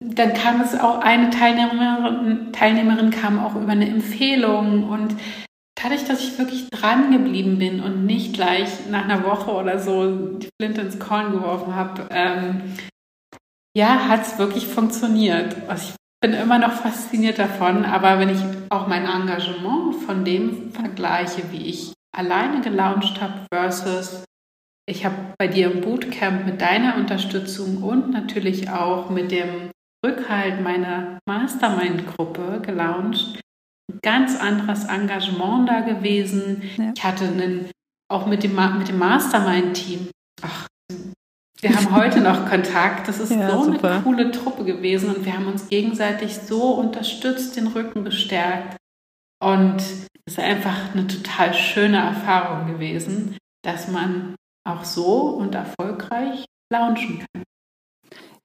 [0.00, 5.14] dann kam es auch, eine Teilnehmerin, Teilnehmerin kam auch über eine Empfehlung und
[5.82, 10.38] dadurch, dass ich wirklich dran geblieben bin und nicht gleich nach einer Woche oder so
[10.38, 12.74] die Flinte ins Korn geworfen habe, ähm,
[13.76, 15.56] ja, hat es wirklich funktioniert.
[15.68, 20.72] Also ich bin immer noch fasziniert davon, aber wenn ich auch mein Engagement von dem
[20.72, 24.24] vergleiche, wie ich alleine gelauncht habe versus
[24.88, 29.70] ich habe bei dir im Bootcamp mit deiner Unterstützung und natürlich auch mit dem
[30.04, 33.38] Rückhalt meiner Mastermind-Gruppe gelauncht.
[34.02, 36.62] Ganz anderes Engagement da gewesen.
[36.76, 36.92] Ja.
[36.94, 37.70] Ich hatte einen,
[38.10, 40.08] auch mit dem, mit dem Mastermind-Team.
[40.42, 40.66] Ach,
[41.60, 43.08] wir haben heute noch Kontakt.
[43.08, 43.90] Das ist ja, so super.
[43.90, 48.76] eine coole Truppe gewesen und wir haben uns gegenseitig so unterstützt, den Rücken gestärkt.
[49.42, 54.34] Und es ist einfach eine total schöne Erfahrung gewesen, dass man
[54.68, 57.42] auch so und erfolgreich launchen kann.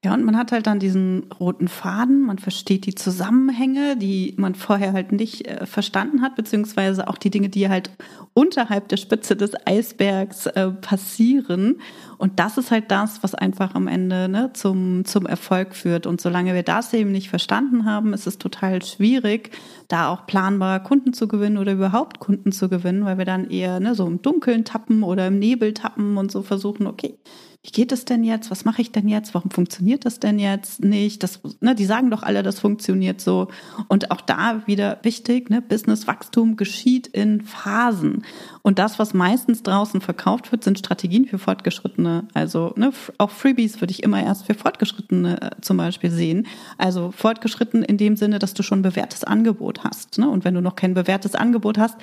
[0.04, 4.54] Ja, und man hat halt dann diesen roten Faden, man versteht die Zusammenhänge, die man
[4.54, 7.90] vorher halt nicht äh, verstanden hat, beziehungsweise auch die Dinge, die halt
[8.34, 11.80] unterhalb der Spitze des Eisbergs äh, passieren.
[12.18, 16.06] Und das ist halt das, was einfach am Ende ne, zum, zum Erfolg führt.
[16.06, 19.52] Und solange wir das eben nicht verstanden haben, ist es total schwierig,
[19.88, 23.80] da auch planbar Kunden zu gewinnen oder überhaupt Kunden zu gewinnen, weil wir dann eher
[23.80, 27.16] ne, so im Dunkeln tappen oder im Nebel tappen und so versuchen, okay,
[27.64, 28.50] wie geht es denn jetzt?
[28.50, 29.32] Was mache ich denn jetzt?
[29.32, 31.22] Warum funktioniert das denn jetzt nicht?
[31.22, 33.48] Das, ne, die sagen doch alle, das funktioniert so.
[33.88, 38.22] Und auch da wieder wichtig, ne, Businesswachstum geschieht in Phasen.
[38.60, 42.28] Und das, was meistens draußen verkauft wird, sind Strategien für Fortgeschrittene.
[42.34, 46.46] Also ne, auch Freebies würde ich immer erst für Fortgeschrittene äh, zum Beispiel sehen.
[46.76, 50.18] Also fortgeschritten in dem Sinne, dass du schon ein bewährtes Angebot hast.
[50.18, 50.28] Ne?
[50.28, 51.96] Und wenn du noch kein bewährtes Angebot hast,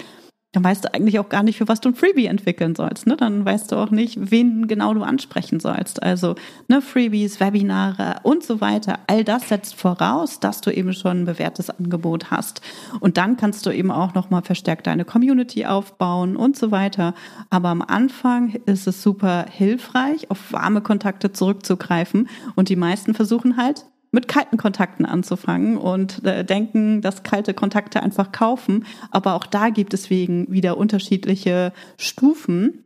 [0.52, 3.08] dann weißt du eigentlich auch gar nicht, für was du ein Freebie entwickeln sollst.
[3.08, 3.16] Ne?
[3.16, 6.04] Dann weißt du auch nicht, wen genau du ansprechen sollst.
[6.04, 6.36] Also
[6.68, 9.00] ne, Freebies, Webinare und so weiter.
[9.08, 12.62] All das setzt voraus, dass du eben schon ein bewährtes Angebot hast.
[13.00, 17.14] Und dann kannst du eben auch nochmal verstärkt deine Community aufbauen und so weiter.
[17.50, 22.28] Aber am Anfang ist es super hilfreich, auf warme Kontakte zurückzugreifen.
[22.56, 28.04] Und die meisten versuchen halt, mit kalten Kontakten anzufangen und äh, denken, dass kalte Kontakte
[28.04, 28.86] einfach kaufen.
[29.10, 32.84] Aber auch da gibt es wegen wieder unterschiedliche Stufen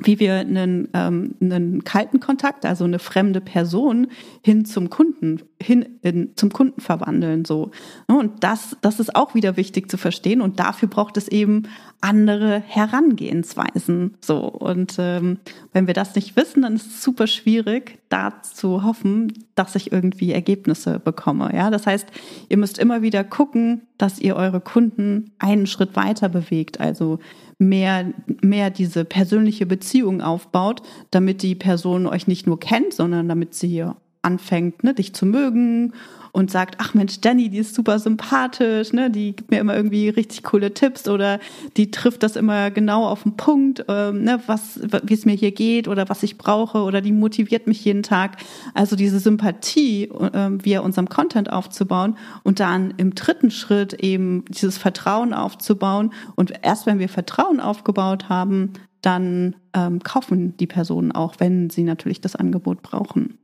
[0.00, 4.08] wie wir einen, ähm, einen kalten Kontakt, also eine fremde Person,
[4.42, 7.44] hin zum Kunden, hin in, zum Kunden verwandeln.
[7.44, 7.70] So.
[8.06, 10.40] Und das, das ist auch wieder wichtig zu verstehen.
[10.40, 11.64] Und dafür braucht es eben
[12.00, 14.16] andere Herangehensweisen.
[14.20, 14.38] So.
[14.38, 15.38] Und ähm,
[15.72, 19.90] wenn wir das nicht wissen, dann ist es super schwierig, da zu hoffen, dass ich
[19.90, 21.50] irgendwie Ergebnisse bekomme.
[21.52, 22.06] Ja, das heißt,
[22.48, 26.78] ihr müsst immer wieder gucken, dass ihr eure Kunden einen Schritt weiter bewegt.
[26.78, 27.18] Also
[27.58, 33.54] mehr, mehr diese persönliche Beziehung aufbaut, damit die Person euch nicht nur kennt, sondern damit
[33.54, 33.84] sie
[34.22, 35.92] anfängt, ne, dich zu mögen
[36.32, 40.08] und sagt, ach Mensch, Jenny, die ist super sympathisch, ne, die gibt mir immer irgendwie
[40.08, 41.40] richtig coole Tipps oder
[41.76, 45.52] die trifft das immer genau auf den Punkt, ähm, ne, was, wie es mir hier
[45.52, 48.36] geht oder was ich brauche oder die motiviert mich jeden Tag.
[48.74, 54.78] Also diese Sympathie ähm, via unserem Content aufzubauen und dann im dritten Schritt eben dieses
[54.78, 61.34] Vertrauen aufzubauen und erst wenn wir Vertrauen aufgebaut haben, dann ähm, kaufen die Personen auch,
[61.38, 63.38] wenn sie natürlich das Angebot brauchen.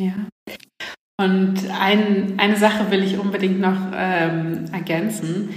[0.00, 0.14] Ja.
[1.20, 5.54] Und ein, eine Sache will ich unbedingt noch ähm, ergänzen.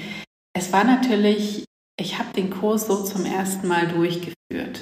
[0.54, 1.66] Es war natürlich,
[2.00, 4.82] ich habe den Kurs so zum ersten Mal durchgeführt.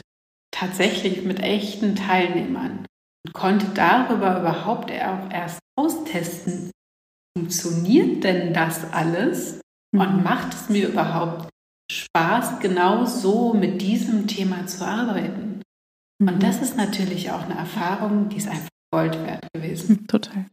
[0.51, 2.85] Tatsächlich mit echten Teilnehmern.
[3.25, 6.71] Und konnte darüber überhaupt auch erst austesten,
[7.37, 9.59] funktioniert denn das alles?
[9.93, 10.23] Und mhm.
[10.23, 11.49] macht es mir überhaupt
[11.91, 15.61] Spaß, genau so mit diesem Thema zu arbeiten?
[16.21, 16.39] Und mhm.
[16.39, 20.07] das ist natürlich auch eine Erfahrung, die ist einfach Gold wert gewesen.
[20.07, 20.45] Total.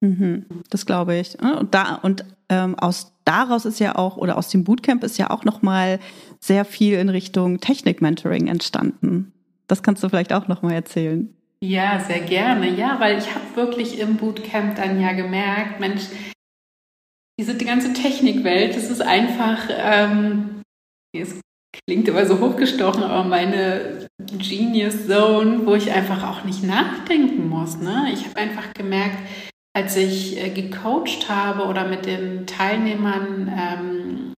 [0.00, 1.40] Mhm, das glaube ich.
[1.40, 5.30] Und da und ähm, aus daraus ist ja auch oder aus dem Bootcamp ist ja
[5.30, 6.00] auch noch mal
[6.40, 9.32] sehr viel in Richtung Technik-Mentoring entstanden.
[9.68, 11.34] Das kannst du vielleicht auch noch mal erzählen.
[11.62, 12.68] Ja, sehr gerne.
[12.70, 16.08] Ja, weil ich habe wirklich im Bootcamp dann ja gemerkt, Mensch,
[17.38, 20.62] diese die ganze Technikwelt, das ist einfach, ähm,
[21.16, 21.40] es
[21.86, 27.78] klingt immer so hochgestochen, aber meine Genius Zone, wo ich einfach auch nicht nachdenken muss.
[27.78, 28.10] Ne?
[28.12, 29.18] Ich habe einfach gemerkt,
[29.74, 34.32] als ich äh, gecoacht habe oder mit den Teilnehmern ähm,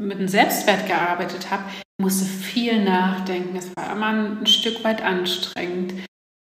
[0.00, 1.64] mit dem Selbstwert gearbeitet habe,
[2.00, 3.56] musste viel nachdenken.
[3.56, 5.94] Es war immer ein Stück weit anstrengend.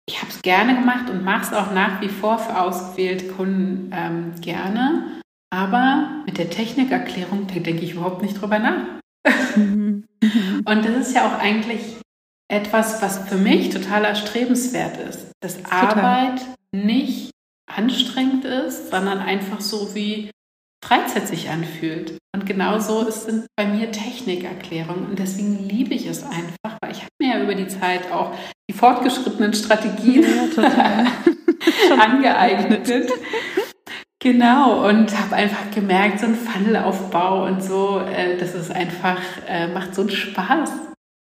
[0.07, 3.91] Ich habe es gerne gemacht und mache es auch nach wie vor für ausgewählte Kunden
[3.93, 5.21] ähm, gerne.
[5.53, 9.01] Aber mit der Technikerklärung, da denke ich überhaupt nicht drüber nach.
[9.57, 10.05] Mhm.
[10.65, 12.00] und das ist ja auch eigentlich
[12.51, 15.31] etwas, was für mich total erstrebenswert ist.
[15.41, 17.31] Dass Arbeit nicht
[17.65, 20.29] anstrengend ist, sondern einfach so wie
[20.83, 22.17] Freizeit sich anfühlt.
[22.35, 25.05] Und genauso sind bei mir Technikerklärungen.
[25.05, 28.33] Und deswegen liebe ich es einfach, weil ich habe mir ja über die Zeit auch
[28.69, 30.25] die fortgeschrittenen Strategien
[30.57, 31.05] ja,
[31.99, 33.11] angeeignet.
[34.19, 39.67] Genau, und habe einfach gemerkt, so ein Funnelaufbau und so, äh, das ist einfach, äh,
[39.67, 40.71] macht so einen Spaß,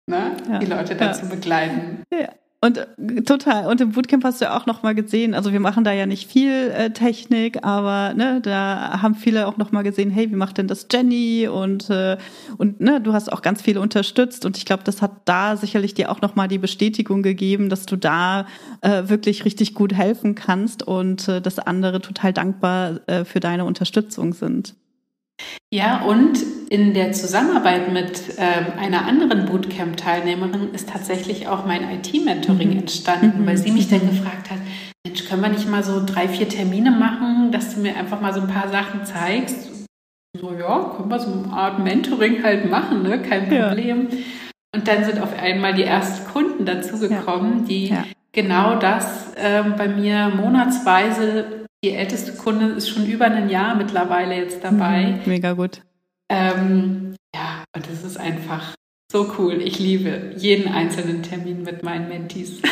[0.08, 0.32] ne?
[0.50, 1.30] Ja, die Leute dazu ja.
[1.30, 2.02] begleiten.
[2.12, 2.28] Ja.
[2.60, 3.66] Und äh, total.
[3.66, 6.06] Und im Bootcamp hast du ja auch noch mal gesehen, also wir machen da ja
[6.06, 10.34] nicht viel äh, Technik, aber ne, da haben viele auch noch mal gesehen, hey, wie
[10.36, 11.46] macht denn das Jenny?
[11.46, 12.16] Und äh,
[12.56, 15.94] und ne, du hast auch ganz viel unterstützt und ich glaube, das hat da sicherlich
[15.94, 18.46] dir auch noch mal die Bestätigung gegeben, dass du da
[18.80, 23.66] äh, wirklich richtig gut helfen kannst und äh, dass andere total dankbar äh, für deine
[23.66, 24.74] Unterstützung sind.
[25.70, 32.70] Ja, und in der Zusammenarbeit mit ähm, einer anderen Bootcamp-Teilnehmerin ist tatsächlich auch mein IT-Mentoring
[32.70, 32.78] mhm.
[32.80, 34.10] entstanden, weil sie mich dann mhm.
[34.10, 34.58] gefragt hat,
[35.06, 38.34] Mensch, können wir nicht mal so drei, vier Termine machen, dass du mir einfach mal
[38.34, 39.70] so ein paar Sachen zeigst?
[40.38, 43.22] So, ja, können wir so eine Art Mentoring halt machen, ne?
[43.22, 44.08] kein Problem.
[44.10, 44.18] Ja.
[44.76, 47.64] Und dann sind auf einmal die ersten Kunden dazugekommen, ja.
[47.66, 48.04] die ja.
[48.32, 54.34] genau das äh, bei mir monatsweise die älteste Kundin ist schon über ein Jahr mittlerweile
[54.34, 55.12] jetzt dabei.
[55.12, 55.82] Mhm, mega gut.
[56.30, 58.74] Ähm, ja, und es ist einfach
[59.10, 59.62] so cool.
[59.62, 62.60] Ich liebe jeden einzelnen Termin mit meinen Mentees.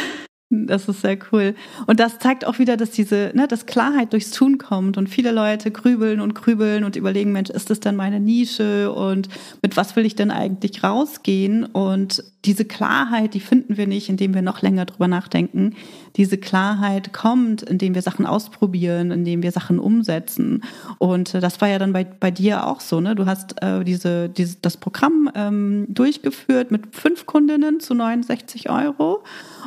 [0.48, 1.56] Das ist sehr cool.
[1.88, 5.32] Und das zeigt auch wieder, dass diese, ne, dass Klarheit durchs Tun kommt und viele
[5.32, 9.28] Leute grübeln und grübeln und überlegen, Mensch, ist das denn meine Nische und
[9.60, 11.64] mit was will ich denn eigentlich rausgehen?
[11.64, 15.74] Und diese Klarheit, die finden wir nicht, indem wir noch länger drüber nachdenken.
[16.16, 20.62] Diese Klarheit kommt, indem wir Sachen ausprobieren, indem wir Sachen umsetzen.
[20.98, 23.14] Und äh, das war ja dann bei, bei dir auch so, ne?
[23.14, 29.24] Du hast äh, diese, diese, das Programm ähm, durchgeführt mit fünf Kundinnen zu 69 Euro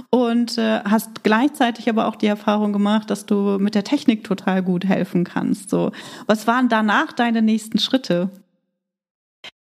[0.09, 4.63] und äh, hast gleichzeitig aber auch die Erfahrung gemacht, dass du mit der Technik total
[4.63, 5.69] gut helfen kannst.
[5.69, 5.91] So,
[6.27, 8.29] was waren danach deine nächsten Schritte?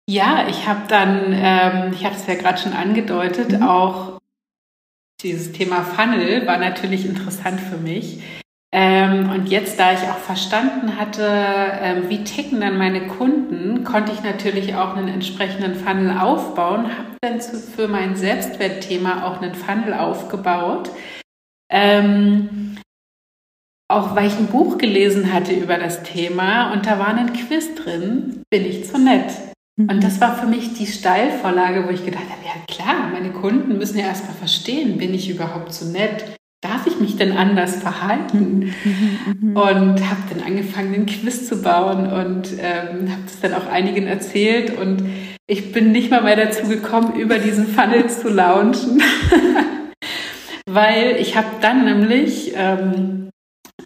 [0.10, 3.64] Ja, ich habe dann, ähm, ich habe es ja gerade schon angedeutet, mhm.
[3.64, 4.20] auch
[5.22, 8.22] dieses Thema Funnel war natürlich interessant für mich.
[8.72, 14.12] Ähm, und jetzt, da ich auch verstanden hatte, ähm, wie ticken dann meine Kunden, konnte
[14.12, 19.56] ich natürlich auch einen entsprechenden Funnel aufbauen, habe dann zu, für mein Selbstwertthema auch einen
[19.56, 20.92] Funnel aufgebaut.
[21.72, 22.78] Ähm,
[23.88, 27.76] auch weil ich ein Buch gelesen hatte über das Thema und da war ein Quiz
[27.76, 29.32] drin, bin ich zu nett.
[29.78, 30.02] Und mhm.
[30.02, 34.00] das war für mich die Steilvorlage, wo ich gedacht habe, ja klar, meine Kunden müssen
[34.00, 36.36] ja erstmal verstehen, bin ich überhaupt zu nett?
[36.66, 38.74] darf ich mich denn anders verhalten?
[38.84, 39.58] Mhm, mhm.
[39.58, 44.08] und habe dann angefangen, den Quiz zu bauen und ähm, habe das dann auch einigen
[44.08, 45.04] erzählt und
[45.48, 49.02] ich bin nicht mal mehr dazu gekommen, über diesen Funnel zu launchen,
[50.66, 53.25] weil ich habe dann nämlich ähm,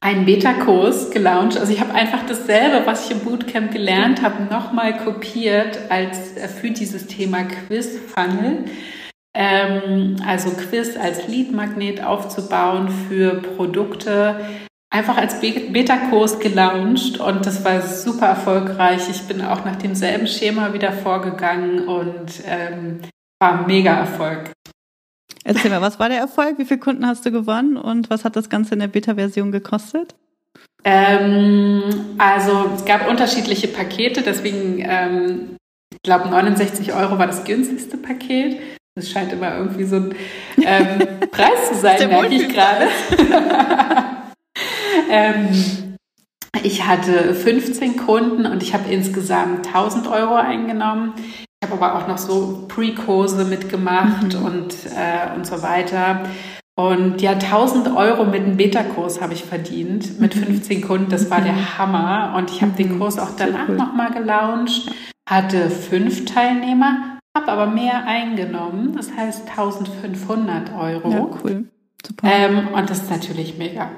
[0.01, 1.57] einen Beta-Kurs gelauncht.
[1.57, 6.47] Also ich habe einfach dasselbe, was ich im Bootcamp gelernt habe, nochmal kopiert als äh,
[6.47, 8.65] für dieses Thema Quiz-Funnel
[9.33, 14.45] ähm, also Quiz als Lead-Magnet aufzubauen für Produkte.
[14.91, 19.07] Einfach als Beta-Kurs gelauncht und das war super erfolgreich.
[19.09, 23.01] Ich bin auch nach demselben Schema wieder vorgegangen und ähm,
[23.39, 24.51] war mega Erfolg.
[25.43, 26.57] Erzähl mal, was war der Erfolg?
[26.57, 30.15] Wie viele Kunden hast du gewonnen und was hat das Ganze in der Beta-Version gekostet?
[30.83, 31.83] Ähm,
[32.17, 35.57] also es gab unterschiedliche Pakete, deswegen ähm,
[35.91, 38.61] ich glaube 69 Euro war das günstigste Paket.
[38.95, 40.15] Das scheint immer irgendwie so ein
[40.61, 40.99] ähm,
[41.31, 42.87] Preis zu sein, merke ich gerade.
[45.09, 45.97] ähm,
[46.63, 51.13] ich hatte 15 Kunden und ich habe insgesamt 1000 Euro eingenommen.
[51.61, 54.45] Ich habe aber auch noch so Pre-Kurse mitgemacht mhm.
[54.45, 56.23] und, äh, und so weiter.
[56.77, 60.83] Und ja, 1000 Euro mit einem Beta-Kurs habe ich verdient, mit 15 mhm.
[60.83, 61.09] Kunden.
[61.11, 61.77] Das war der mhm.
[61.77, 62.35] Hammer.
[62.37, 62.99] Und ich habe den mhm.
[62.99, 63.75] Kurs auch danach cool.
[63.75, 64.89] nochmal gelauncht,
[65.27, 71.11] hatte fünf Teilnehmer habe aber mehr eingenommen, das heißt 1500 Euro.
[71.11, 71.69] Ja, cool.
[72.05, 72.27] Super.
[72.31, 73.91] Ähm, und das ist natürlich mega.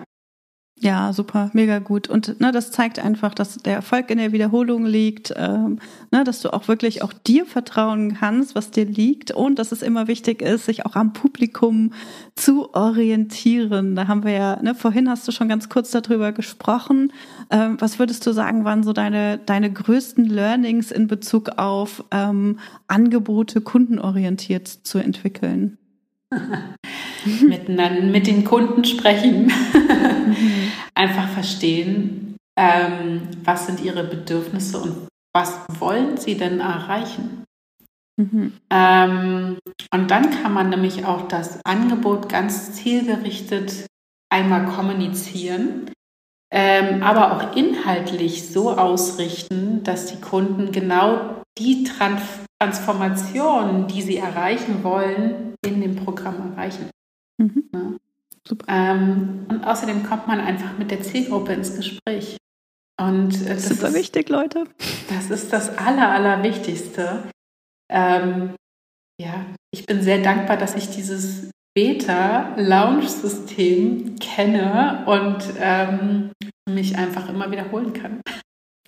[0.83, 2.09] Ja, super, mega gut.
[2.09, 5.77] Und ne, das zeigt einfach, dass der Erfolg in der Wiederholung liegt, ähm,
[6.09, 9.83] ne, dass du auch wirklich auch dir vertrauen kannst, was dir liegt und dass es
[9.83, 11.93] immer wichtig ist, sich auch am Publikum
[12.35, 13.95] zu orientieren.
[13.95, 17.13] Da haben wir ja, ne, vorhin hast du schon ganz kurz darüber gesprochen.
[17.51, 22.57] Ähm, was würdest du sagen, waren so deine, deine größten Learnings in Bezug auf ähm,
[22.87, 25.77] Angebote kundenorientiert zu entwickeln?
[27.41, 29.51] miteinander, mit den Kunden sprechen.
[30.93, 37.45] einfach verstehen, ähm, was sind ihre Bedürfnisse und was wollen sie denn erreichen.
[38.17, 38.53] Mhm.
[38.69, 39.57] Ähm,
[39.93, 43.87] und dann kann man nämlich auch das Angebot ganz zielgerichtet
[44.29, 45.91] einmal kommunizieren,
[46.53, 52.21] ähm, aber auch inhaltlich so ausrichten, dass die Kunden genau die Trans
[52.61, 56.91] Transformation, die sie erreichen wollen, in dem Programm erreichen.
[57.39, 57.97] Mhm.
[58.67, 62.37] Ähm, und außerdem kommt man einfach mit der Zielgruppe ins Gespräch.
[62.99, 64.65] Und äh, das Super ist wichtig, Leute.
[65.09, 67.23] Das ist das Aller, Allerwichtigste.
[67.89, 68.55] Ähm,
[69.19, 76.31] ja, ich bin sehr dankbar, dass ich dieses Beta-Launch-System kenne und ähm,
[76.69, 78.19] mich einfach immer wiederholen kann.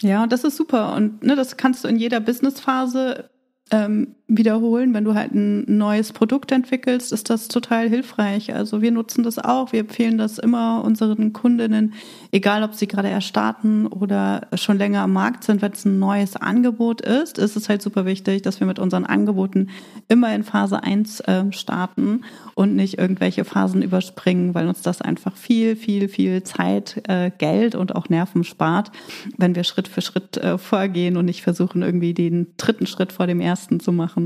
[0.02, 0.94] Ja, das ist super.
[0.96, 3.30] Und ne, das kannst du in jeder Businessphase
[3.72, 4.94] ähm, wiederholen.
[4.94, 8.54] Wenn du halt ein neues Produkt entwickelst, ist das total hilfreich.
[8.54, 9.72] Also wir nutzen das auch.
[9.72, 11.94] Wir empfehlen das immer unseren Kundinnen,
[12.32, 16.00] egal ob sie gerade erst starten oder schon länger am Markt sind, wenn es ein
[16.00, 19.70] neues Angebot ist, ist es halt super wichtig, dass wir mit unseren Angeboten
[20.08, 22.22] immer in Phase 1 äh, starten
[22.56, 27.76] und nicht irgendwelche Phasen überspringen, weil uns das einfach viel, viel, viel Zeit, äh, Geld
[27.76, 28.92] und auch Nerven spart,
[29.38, 33.28] wenn wir Schritt für Schritt äh, vorgehen und nicht versuchen, irgendwie den dritten Schritt vor
[33.28, 34.23] dem ersten zu machen.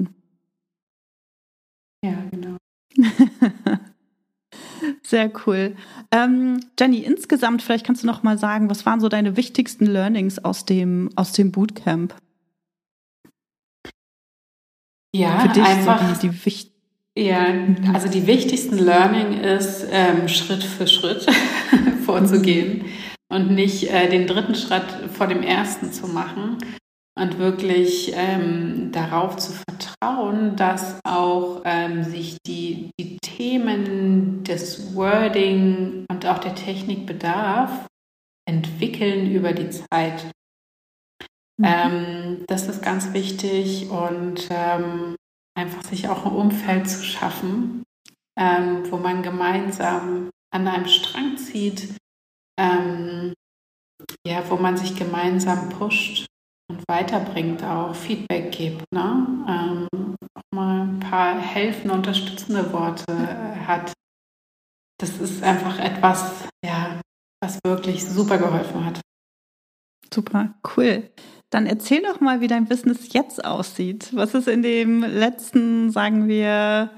[2.08, 2.58] Ja, genau.
[5.04, 5.76] Sehr cool.
[6.12, 10.40] Ähm, Jenny, insgesamt, vielleicht kannst du noch mal sagen, was waren so deine wichtigsten Learnings
[10.40, 12.16] aus dem, aus dem Bootcamp?
[15.16, 16.72] Ja, Für dich einfach, so die, die
[17.22, 17.48] Ja,
[17.94, 21.26] also die wichtigsten Learning ist, ähm, Schritt für Schritt
[22.06, 22.86] vorzugehen
[23.30, 26.58] und nicht äh, den dritten Schritt vor dem ersten zu machen
[27.18, 36.06] und wirklich ähm, darauf zu vertrauen, dass auch ähm, sich die, die Themen des Wording
[36.10, 37.88] und auch der Technikbedarf
[38.48, 40.32] entwickeln über die Zeit.
[41.58, 41.66] Mhm.
[41.66, 45.16] Ähm, das ist ganz wichtig und ähm,
[45.56, 47.84] einfach sich auch ein Umfeld zu schaffen,
[48.40, 51.96] ähm, wo man gemeinsam an einem Strang zieht,
[52.60, 53.34] ähm,
[54.26, 56.28] ja, wo man sich gemeinsam pusht
[56.70, 59.28] und weiterbringt, auch Feedback gibt, ne?
[59.48, 63.94] Ähm, auch mal ein paar helfende, unterstützende Worte äh, hat.
[65.00, 67.00] Das ist einfach etwas, ja,
[67.42, 69.02] was wirklich super geholfen hat.
[70.14, 71.10] Super, cool.
[71.50, 74.10] Dann erzähl doch mal, wie dein Business jetzt aussieht.
[74.14, 76.92] Was ist in dem letzten, sagen wir,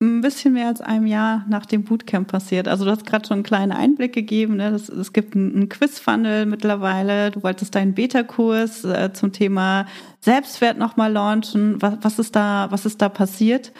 [0.00, 2.68] ein bisschen mehr als einem Jahr nach dem Bootcamp passiert.
[2.68, 4.56] Also du hast gerade schon einen kleinen Einblick gegeben.
[4.56, 4.70] Ne?
[4.70, 7.30] Das, es gibt einen Quiz-Funnel mittlerweile.
[7.30, 9.86] Du wolltest deinen Beta-Kurs äh, zum Thema
[10.20, 11.80] Selbstwert nochmal launchen.
[11.80, 13.72] Was, was, ist da, was ist da passiert?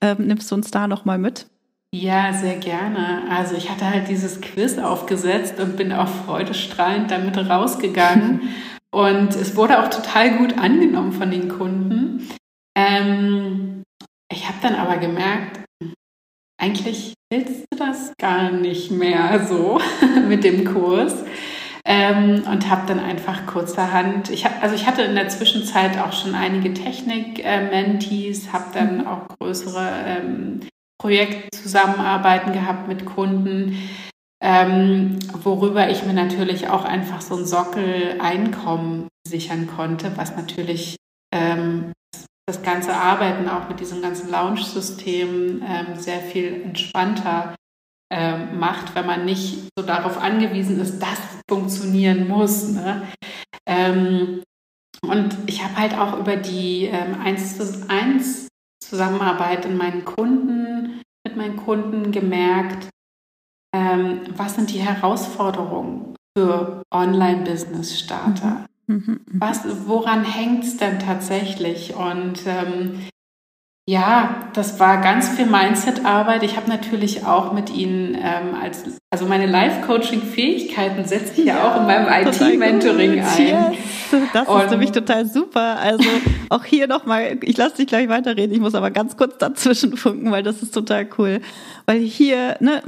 [0.00, 1.46] Ähm, nimmst du uns da nochmal mit?
[1.94, 3.22] Ja, sehr gerne.
[3.30, 8.40] Also ich hatte halt dieses Quiz aufgesetzt und bin auch freudestrahlend damit rausgegangen.
[8.90, 12.28] und es wurde auch total gut angenommen von den Kunden.
[12.74, 13.77] Ähm,
[14.32, 15.60] ich habe dann aber gemerkt,
[16.60, 19.80] eigentlich willst du das gar nicht mehr so
[20.28, 21.24] mit dem Kurs.
[21.90, 26.12] Ähm, und habe dann einfach kurzerhand, ich hab, also ich hatte in der Zwischenzeit auch
[26.12, 29.06] schon einige Technik-Mentees, habe dann mhm.
[29.06, 30.60] auch größere ähm,
[31.00, 33.88] Projektzusammenarbeiten gehabt mit Kunden,
[34.44, 40.96] ähm, worüber ich mir natürlich auch einfach so ein Sockel-Einkommen sichern konnte, was natürlich
[41.32, 41.92] ähm,
[42.48, 47.54] das ganze Arbeiten auch mit diesem ganzen Lounge-System ähm, sehr viel entspannter
[48.10, 52.68] ähm, macht, wenn man nicht so darauf angewiesen ist, dass es funktionieren muss.
[52.68, 53.06] Ne?
[53.66, 54.42] Ähm,
[55.02, 58.48] und ich habe halt auch über die ähm, 1 zu 1
[58.82, 62.88] Zusammenarbeit in meinen Kunden, mit meinen Kunden gemerkt,
[63.76, 68.50] ähm, was sind die Herausforderungen für Online-Business-Starter.
[68.50, 68.77] Mhm.
[69.32, 71.94] Was, woran hängt es denn tatsächlich?
[71.94, 73.06] Und ähm,
[73.88, 76.42] ja, das war ganz viel Mindset-Arbeit.
[76.42, 81.64] Ich habe natürlich auch mit Ihnen ähm, als, also meine Life-Coaching-Fähigkeiten setze ich ja, ja,
[81.64, 83.72] auch in meinem IT-Mentoring ein.
[83.72, 83.76] Yes.
[84.34, 85.78] Das und ist nämlich total super.
[85.78, 86.04] Also
[86.50, 90.30] auch hier nochmal, ich lasse dich gleich weiterreden, ich muss aber ganz kurz dazwischen funken,
[90.30, 91.40] weil das ist total cool.
[91.86, 92.82] Weil hier, ne,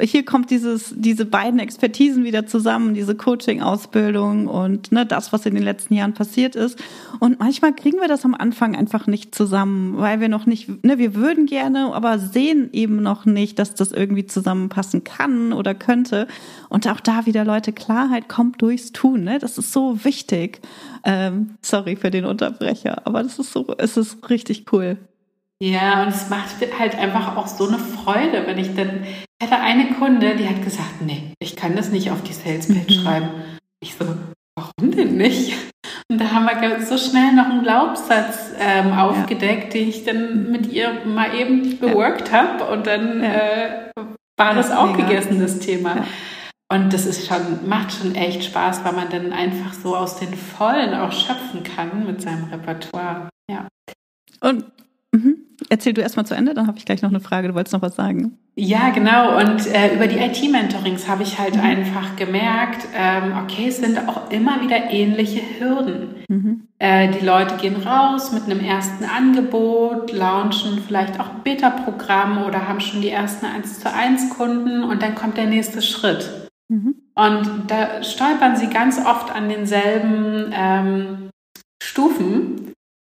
[0.00, 5.54] hier kommt dieses, diese beiden Expertisen wieder zusammen, diese Coaching-Ausbildung und ne, das, was in
[5.54, 6.82] den letzten Jahren passiert ist.
[7.18, 10.96] Und manchmal kriegen wir das am Anfang einfach nicht zusammen, weil wir noch nicht, ne,
[10.96, 16.26] wir würden gerne, aber sehen eben noch nicht, dass das irgendwie zusammenpassen kann oder könnte.
[16.68, 19.38] Und auch da wieder, Leute, Klarheit kommt durchs Tun, ne?
[19.38, 20.60] Das ist so wichtig.
[21.04, 24.96] Ähm, sorry für den Unterbrecher, aber das ist so, es ist richtig cool.
[25.60, 29.60] Ja, und es macht halt einfach auch so eine Freude, wenn ich dann, ich hatte
[29.60, 33.02] eine Kunde, die hat gesagt, nee, ich kann das nicht auf die Salespage mhm.
[33.02, 33.28] schreiben.
[33.80, 34.06] Ich so,
[34.54, 35.54] warum denn nicht?
[36.10, 39.80] Und da haben wir so schnell noch einen Glaubenssatz ähm, aufgedeckt, ja.
[39.80, 42.34] den ich dann mit ihr mal eben beworkt ja.
[42.34, 43.30] habe und dann ja.
[43.30, 43.90] äh,
[44.38, 45.06] war das auch mega.
[45.08, 46.04] gegessen, das Thema.
[46.70, 50.34] Und das ist schon, macht schon echt Spaß, weil man dann einfach so aus den
[50.34, 53.30] Vollen auch schöpfen kann mit seinem Repertoire.
[53.50, 53.68] Ja.
[54.40, 54.64] Und
[55.12, 55.34] mh,
[55.70, 57.48] erzähl du erstmal zu Ende, dann habe ich gleich noch eine Frage.
[57.48, 58.38] Du wolltest noch was sagen.
[58.54, 59.38] Ja, genau.
[59.38, 61.62] Und äh, über die IT-Mentorings habe ich halt mhm.
[61.62, 66.16] einfach gemerkt, ähm, okay, es sind auch immer wieder ähnliche Hürden.
[66.28, 66.68] Mhm.
[66.78, 72.68] Äh, die Leute gehen raus mit einem ersten Angebot, launchen vielleicht auch ein Beta-Programm oder
[72.68, 76.48] haben schon die ersten 1 zu 1 Kunden und dann kommt der nächste Schritt.
[76.68, 76.96] Mhm.
[77.14, 81.30] Und da stolpern sie ganz oft an denselben ähm,
[81.82, 82.72] Stufen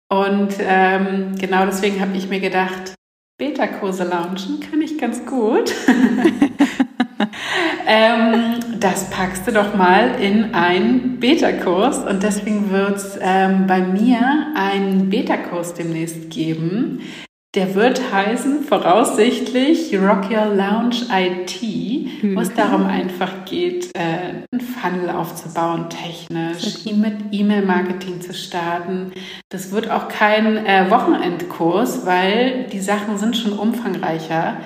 [0.10, 2.94] und ähm, genau deswegen habe ich mir gedacht,
[3.38, 5.74] Beta-Kurse launchen kann ich ganz gut.
[7.88, 13.82] ähm, das packst du doch mal in einen Beta-Kurs und deswegen wird es ähm, bei
[13.82, 17.02] mir einen Beta-Kurs demnächst geben,
[17.56, 22.05] der wird heißen voraussichtlich Rock Your Lounge IT.
[22.24, 29.12] Wo es darum einfach geht, äh, einen Funnel aufzubauen, technisch, mit E-Mail-Marketing zu starten.
[29.50, 34.58] Das wird auch kein äh, Wochenendkurs, weil die Sachen sind schon umfangreicher.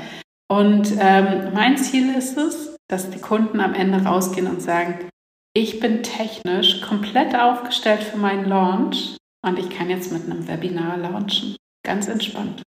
[0.51, 5.09] Und ähm, mein Ziel ist es, dass die Kunden am Ende rausgehen und sagen,
[5.53, 10.97] ich bin technisch komplett aufgestellt für meinen Launch und ich kann jetzt mit einem Webinar
[10.97, 11.55] launchen.
[11.83, 12.61] Ganz entspannt.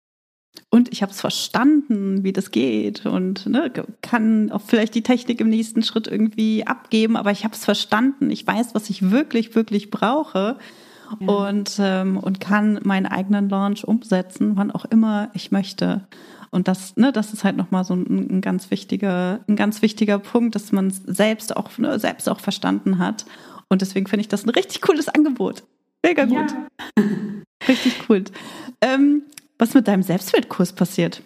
[0.71, 5.41] Und ich habe es verstanden, wie das geht und ne, kann auch vielleicht die Technik
[5.41, 8.31] im nächsten Schritt irgendwie abgeben, aber ich habe es verstanden.
[8.31, 10.59] Ich weiß, was ich wirklich, wirklich brauche.
[11.21, 11.27] Ja.
[11.27, 16.07] Und, ähm, und kann meinen eigenen Launch umsetzen, wann auch immer ich möchte.
[16.51, 20.19] Und das, ne, das ist halt nochmal so ein, ein, ganz wichtiger, ein ganz wichtiger
[20.19, 23.25] Punkt, dass man es selbst auch, ne, selbst auch verstanden hat.
[23.71, 25.63] Und deswegen finde ich das ein richtig cooles Angebot.
[26.03, 26.37] Mega gut.
[26.37, 27.05] Ja.
[27.69, 28.25] richtig cool.
[28.83, 29.23] Ähm,
[29.59, 31.23] was mit deinem Selbstwertkurs passiert?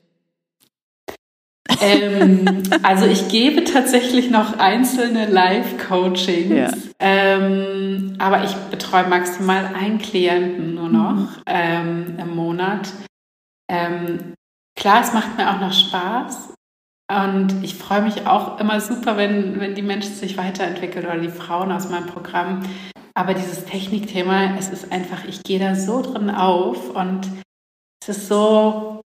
[1.80, 6.70] ähm, also ich gebe tatsächlich noch einzelne Live-Coachings, ja.
[6.98, 11.42] ähm, aber ich betreue maximal einen Klienten nur noch mhm.
[11.46, 12.88] ähm, im Monat.
[13.70, 14.34] Ähm,
[14.76, 16.54] klar, es macht mir auch noch Spaß
[17.10, 21.28] und ich freue mich auch immer super, wenn, wenn die Menschen sich weiterentwickeln oder die
[21.28, 22.62] Frauen aus meinem Programm.
[23.14, 27.28] Aber dieses Technikthema, es ist einfach, ich gehe da so drin auf und
[28.02, 29.00] es ist so,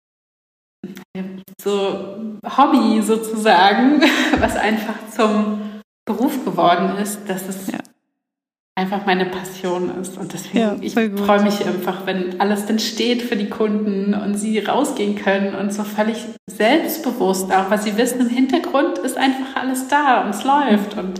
[1.61, 4.01] so Hobby sozusagen,
[4.39, 7.79] was einfach zum Beruf geworden ist, dass es ja.
[8.75, 10.17] einfach meine Passion ist.
[10.17, 14.35] Und deswegen, ja, ich freue mich einfach, wenn alles dann steht für die Kunden und
[14.35, 19.57] sie rausgehen können und so völlig selbstbewusst auch, weil sie wissen, im Hintergrund ist einfach
[19.57, 21.19] alles da und es läuft und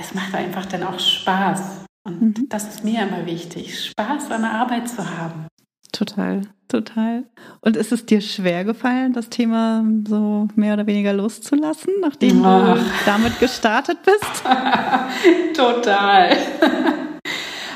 [0.00, 1.84] es macht einfach dann auch Spaß.
[2.04, 2.48] Und mhm.
[2.48, 5.46] das ist mir immer wichtig, Spaß an der Arbeit zu haben.
[5.92, 7.24] Total, total.
[7.60, 12.78] Und ist es dir schwer gefallen, das Thema so mehr oder weniger loszulassen, nachdem Ach.
[12.78, 14.42] du damit gestartet bist?
[15.54, 16.30] total.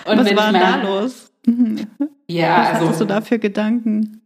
[0.07, 1.31] Und Was war da los?
[2.29, 4.23] Ja, Was also, hattest du da für Gedanken?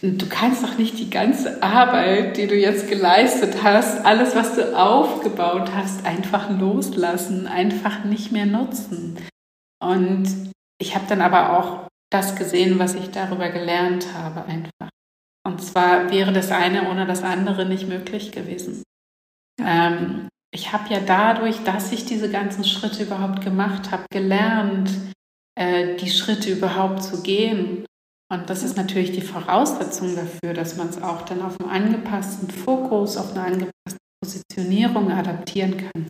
[0.00, 4.76] Du kannst doch nicht die ganze Arbeit, die du jetzt geleistet hast, alles, was du
[4.76, 9.16] aufgebaut hast, einfach loslassen, einfach nicht mehr nutzen.
[9.80, 14.90] Und ich habe dann aber auch das gesehen, was ich darüber gelernt habe, einfach.
[15.46, 18.82] Und zwar wäre das eine ohne das andere nicht möglich gewesen.
[19.60, 24.90] Ähm, ich habe ja dadurch, dass ich diese ganzen Schritte überhaupt gemacht habe, gelernt,
[25.58, 27.84] äh, die Schritte überhaupt zu gehen.
[28.30, 32.50] Und das ist natürlich die Voraussetzung dafür, dass man es auch dann auf einen angepassten
[32.50, 36.08] Fokus, auf eine angepasste Positionierung adaptieren kann.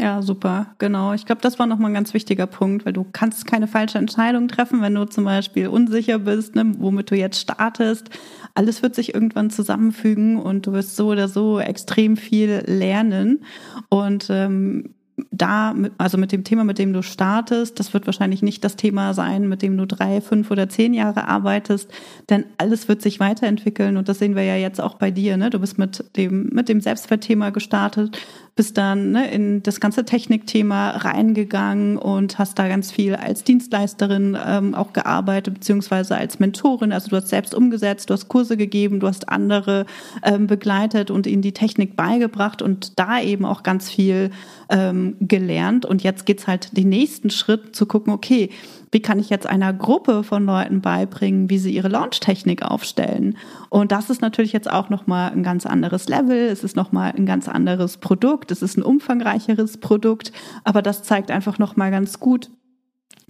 [0.00, 1.12] Ja, super, genau.
[1.12, 4.46] Ich glaube, das war nochmal ein ganz wichtiger Punkt, weil du kannst keine falsche Entscheidung
[4.46, 8.08] treffen, wenn du zum Beispiel unsicher bist, ne, womit du jetzt startest.
[8.54, 13.40] Alles wird sich irgendwann zusammenfügen und du wirst so oder so extrem viel lernen.
[13.88, 14.94] Und ähm,
[15.30, 19.14] da, also mit dem Thema, mit dem du startest, das wird wahrscheinlich nicht das Thema
[19.14, 21.90] sein, mit dem du drei, fünf oder zehn Jahre arbeitest,
[22.30, 25.36] denn alles wird sich weiterentwickeln und das sehen wir ja jetzt auch bei dir.
[25.36, 25.50] Ne?
[25.50, 28.16] Du bist mit dem, mit dem Selbstwertthema gestartet,
[28.58, 34.36] bist dann ne, in das ganze Technikthema reingegangen und hast da ganz viel als Dienstleisterin
[34.44, 36.90] ähm, auch gearbeitet, beziehungsweise als Mentorin.
[36.90, 39.86] Also du hast selbst umgesetzt, du hast Kurse gegeben, du hast andere
[40.24, 44.32] ähm, begleitet und ihnen die Technik beigebracht und da eben auch ganz viel
[44.70, 45.86] ähm, gelernt.
[45.86, 48.50] Und jetzt geht's halt den nächsten Schritt zu gucken, okay,
[48.90, 53.36] wie kann ich jetzt einer Gruppe von Leuten beibringen, wie sie ihre Launchtechnik aufstellen?
[53.68, 56.48] Und das ist natürlich jetzt auch nochmal ein ganz anderes Level.
[56.48, 58.50] Es ist nochmal ein ganz anderes Produkt.
[58.50, 60.32] Es ist ein umfangreicheres Produkt.
[60.64, 62.50] Aber das zeigt einfach nochmal ganz gut,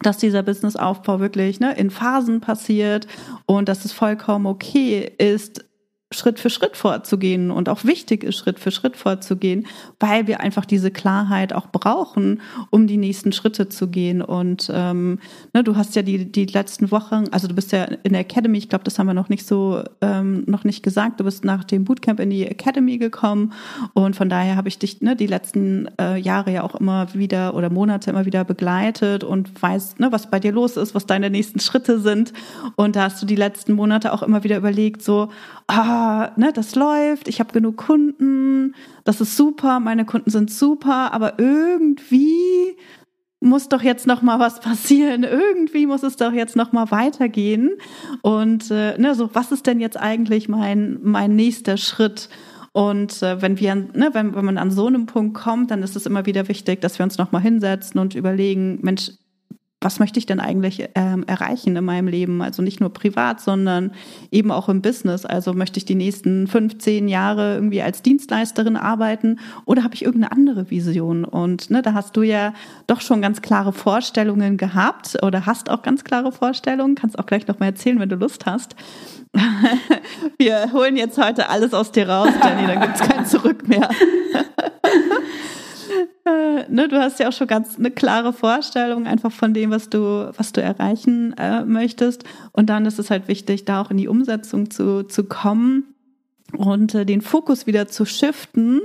[0.01, 3.07] dass dieser Businessaufbau wirklich ne, in Phasen passiert
[3.47, 5.65] und dass es vollkommen okay ist,
[6.11, 9.67] Schritt für Schritt vorzugehen und auch wichtig ist, Schritt für Schritt vorzugehen,
[10.01, 12.41] weil wir einfach diese Klarheit auch brauchen,
[12.71, 14.23] um die nächsten Schritte zu gehen.
[14.23, 15.19] Und ähm,
[15.53, 18.57] ne, du hast ja die, die letzten Wochen, also du bist ja in der Academy,
[18.57, 21.63] ich glaube, das haben wir noch nicht so, ähm, noch nicht gesagt, du bist nach
[21.63, 23.53] dem Bootcamp in die Academy gekommen
[23.93, 27.55] und von daher habe ich dich ne, die letzten äh, Jahre ja auch immer wieder
[27.55, 31.29] oder Monate immer wieder begleitet und weiß, ne, was bei dir los ist, was deine
[31.29, 32.33] nächsten Schritte sind.
[32.77, 35.29] Und da hast du die letzten Monate auch immer wieder überlegt, so,
[35.67, 35.98] ah,
[36.37, 38.75] ne, das läuft, ich habe genug Kunden,
[39.05, 42.77] das ist super, meine Kunden sind super, aber irgendwie
[43.41, 45.23] muss doch jetzt noch mal was passieren.
[45.23, 47.71] Irgendwie muss es doch jetzt noch mal weitergehen.
[48.23, 52.29] Und äh, ne, so was ist denn jetzt eigentlich mein mein nächster Schritt?
[52.73, 55.97] Und äh, wenn wir, ne, wenn, wenn man an so einem Punkt kommt, dann ist
[55.97, 59.11] es immer wieder wichtig, dass wir uns noch mal hinsetzen und überlegen, Mensch,
[59.81, 62.43] was möchte ich denn eigentlich ähm, erreichen in meinem Leben?
[62.43, 63.93] Also nicht nur privat, sondern
[64.33, 65.25] eben auch im Business.
[65.25, 70.33] Also möchte ich die nächsten 15 Jahre irgendwie als Dienstleisterin arbeiten oder habe ich irgendeine
[70.33, 71.25] andere Vision?
[71.25, 72.55] Und ne, da hast du ja
[72.89, 76.97] doch schon ganz klare Vorstellungen gehabt oder hast auch ganz klare Vorstellungen.
[76.97, 78.75] Kannst auch gleich noch mal erzählen, wenn du Lust hast.
[80.39, 83.89] Wir holen jetzt heute alles aus dir raus, Jenny, dann gibt's kein Zurück mehr.
[86.25, 89.89] Äh, ne, du hast ja auch schon ganz eine klare Vorstellung einfach von dem, was
[89.89, 92.25] du, was du erreichen äh, möchtest.
[92.53, 95.95] Und dann ist es halt wichtig, da auch in die Umsetzung zu, zu kommen
[96.57, 98.81] und äh, den Fokus wieder zu shiften,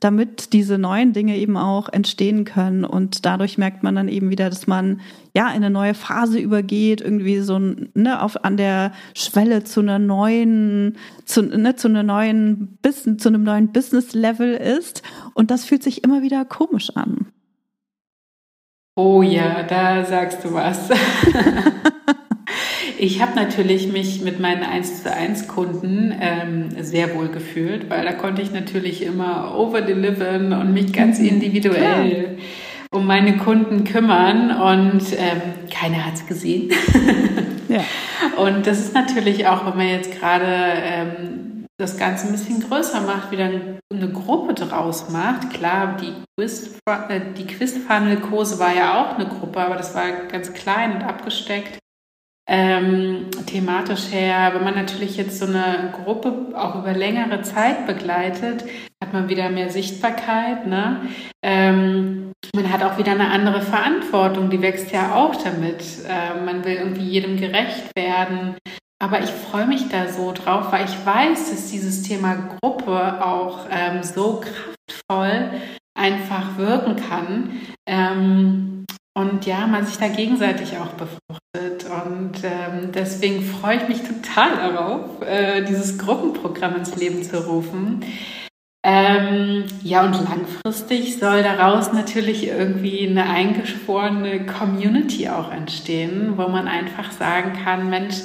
[0.00, 2.84] damit diese neuen Dinge eben auch entstehen können.
[2.84, 5.00] Und dadurch merkt man dann eben wieder, dass man
[5.34, 9.98] ja in eine neue Phase übergeht, irgendwie so ne, auf an der Schwelle zu einer
[9.98, 15.02] neuen, zu, ne, zu einer neuen Business, zu einem neuen Business-Level ist.
[15.34, 17.26] Und das fühlt sich immer wieder komisch an.
[18.94, 20.90] Oh ja, da sagst du was.
[23.00, 28.04] Ich habe natürlich mich mit meinen 1 zu 1 Kunden ähm, sehr wohl gefühlt, weil
[28.04, 31.26] da konnte ich natürlich immer overdelivern und mich ganz mhm.
[31.26, 32.36] individuell Klar.
[32.90, 35.40] um meine Kunden kümmern und ähm,
[35.72, 36.72] keiner hat es gesehen.
[37.68, 37.84] ja.
[38.36, 43.02] Und das ist natürlich auch, wenn man jetzt gerade ähm, das Ganze ein bisschen größer
[43.02, 43.48] macht, wieder
[43.92, 45.50] eine Gruppe draus macht.
[45.50, 46.76] Klar, die Quiz,
[47.08, 51.78] äh, die Quiz-Funnel-Kurse war ja auch eine Gruppe, aber das war ganz klein und abgesteckt
[52.48, 54.52] ähm, thematisch her.
[54.54, 58.64] Wenn man natürlich jetzt so eine Gruppe auch über längere Zeit begleitet,
[59.02, 60.66] hat man wieder mehr Sichtbarkeit.
[60.66, 61.02] Ne?
[61.44, 65.84] Ähm, man hat auch wieder eine andere Verantwortung, die wächst ja auch damit.
[66.08, 68.56] Ähm, man will irgendwie jedem gerecht werden.
[69.00, 73.66] Aber ich freue mich da so drauf, weil ich weiß, dass dieses Thema Gruppe auch
[73.70, 75.50] ähm, so kraftvoll
[75.96, 77.60] einfach wirken kann.
[77.86, 78.84] Ähm,
[79.16, 81.77] und ja, man sich da gegenseitig auch befruchtet.
[81.88, 88.04] Und ähm, deswegen freue ich mich total darauf, äh, dieses Gruppenprogramm ins Leben zu rufen.
[88.84, 96.68] Ähm, ja, und langfristig soll daraus natürlich irgendwie eine eingeschworene Community auch entstehen, wo man
[96.68, 98.16] einfach sagen kann, Mensch,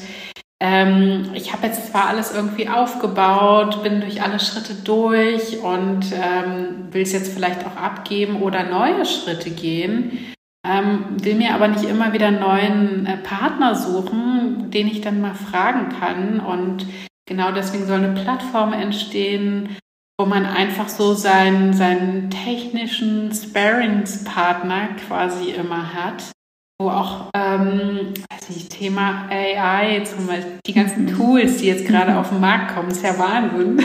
[0.62, 6.94] ähm, ich habe jetzt zwar alles irgendwie aufgebaut, bin durch alle Schritte durch und ähm,
[6.94, 10.33] will es jetzt vielleicht auch abgeben oder neue Schritte gehen
[10.66, 15.22] ähm, will mir aber nicht immer wieder einen neuen äh, Partner suchen, den ich dann
[15.22, 16.40] mal fragen kann.
[16.40, 16.86] Und
[17.28, 19.76] genau deswegen soll eine Plattform entstehen,
[20.18, 26.32] wo man einfach so seinen, seinen technischen Sparingspartner quasi immer hat.
[26.80, 31.16] Wo auch, ähm, weiß nicht, Thema AI, zum Beispiel die ganzen mhm.
[31.16, 32.18] Tools, die jetzt gerade mhm.
[32.18, 33.84] auf den Markt kommen, ist ja Wahnsinn.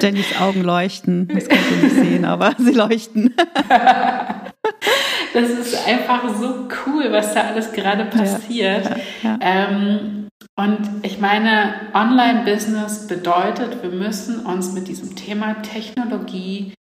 [0.00, 1.28] Jennys Augen leuchten.
[1.28, 3.34] Das könnt ihr nicht sehen, aber sie leuchten.
[5.32, 8.84] Das ist einfach so cool, was da alles gerade passiert.
[8.84, 9.38] Ja, ja, ja.
[9.40, 16.74] Ähm, und ich meine, Online-Business bedeutet, wir müssen uns mit diesem Thema Technologie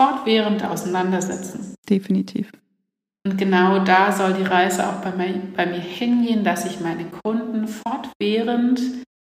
[0.00, 1.74] fortwährend auseinandersetzen.
[1.88, 2.50] Definitiv.
[3.26, 7.04] Und genau da soll die Reise auch bei mir, bei mir hingehen, dass ich meine
[7.04, 8.80] Kunden fortwährend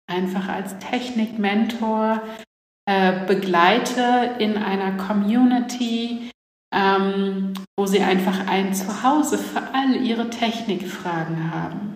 [0.07, 2.21] einfach als Technikmentor
[2.85, 6.28] äh, begleite in einer Community,
[6.71, 11.95] ähm, wo sie einfach ein Zuhause für all ihre Technikfragen haben.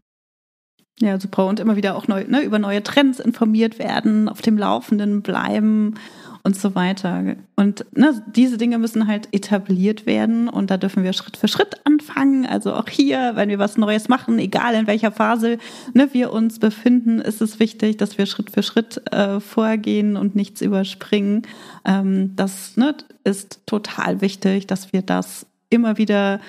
[0.99, 1.47] Ja, super.
[1.47, 5.95] Und immer wieder auch neu, ne, über neue Trends informiert werden, auf dem Laufenden bleiben
[6.43, 7.35] und so weiter.
[7.55, 11.85] Und ne, diese Dinge müssen halt etabliert werden und da dürfen wir Schritt für Schritt
[11.85, 12.45] anfangen.
[12.45, 15.57] Also auch hier, wenn wir was Neues machen, egal in welcher Phase
[15.93, 20.35] ne, wir uns befinden, ist es wichtig, dass wir Schritt für Schritt äh, vorgehen und
[20.35, 21.43] nichts überspringen.
[21.85, 26.39] Ähm, das ne, ist total wichtig, dass wir das immer wieder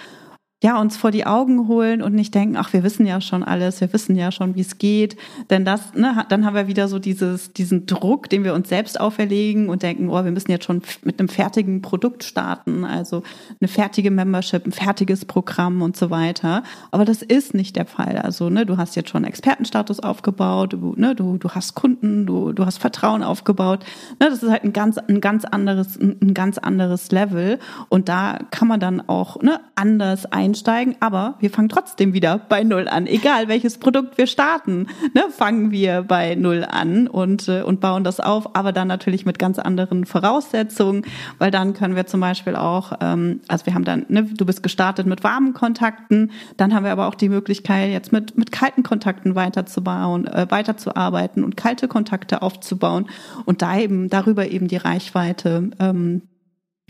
[0.64, 3.82] ja, uns vor die Augen holen und nicht denken, ach, wir wissen ja schon alles,
[3.82, 5.14] wir wissen ja schon, wie es geht.
[5.50, 8.98] Denn das, ne, dann haben wir wieder so dieses, diesen Druck, den wir uns selbst
[8.98, 13.22] auferlegen und denken, oh, wir müssen jetzt schon mit einem fertigen Produkt starten, also
[13.60, 16.62] eine fertige Membership, ein fertiges Programm und so weiter.
[16.90, 18.16] Aber das ist nicht der Fall.
[18.16, 22.54] Also, ne, du hast jetzt schon Expertenstatus aufgebaut, du, ne, du, du hast Kunden, du,
[22.54, 23.84] du hast Vertrauen aufgebaut.
[24.18, 27.58] Ne, das ist halt ein ganz, ein ganz anderes, ein ganz anderes Level.
[27.90, 32.38] Und da kann man dann auch, ne, anders ein einsteigen, aber wir fangen trotzdem wieder
[32.38, 33.08] bei Null an.
[33.08, 38.04] Egal welches Produkt wir starten, ne, fangen wir bei Null an und, äh, und bauen
[38.04, 41.04] das auf, aber dann natürlich mit ganz anderen Voraussetzungen,
[41.38, 44.62] weil dann können wir zum Beispiel auch, ähm, also wir haben dann, ne, du bist
[44.62, 48.84] gestartet mit warmen Kontakten, dann haben wir aber auch die Möglichkeit, jetzt mit, mit kalten
[48.84, 53.06] Kontakten weiterzubauen, äh, weiterzuarbeiten und kalte Kontakte aufzubauen
[53.44, 56.22] und da eben darüber eben die Reichweite ähm,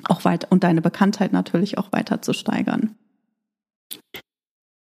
[0.06, 2.96] auch weiter und deine Bekanntheit natürlich auch weiter zu steigern.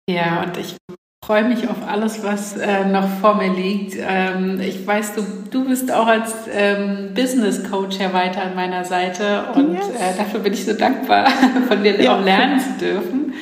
[0.08, 0.76] Ja, und ich
[1.24, 3.96] freue mich auf alles, was äh, noch vor mir liegt.
[3.98, 8.84] Ähm, ich weiß, du, du bist auch als ähm, Business Coach ja weiter an meiner
[8.84, 9.88] Seite und yes.
[9.88, 11.28] äh, dafür bin ich so dankbar,
[11.68, 12.16] von dir ja.
[12.16, 13.34] auch lernen zu dürfen.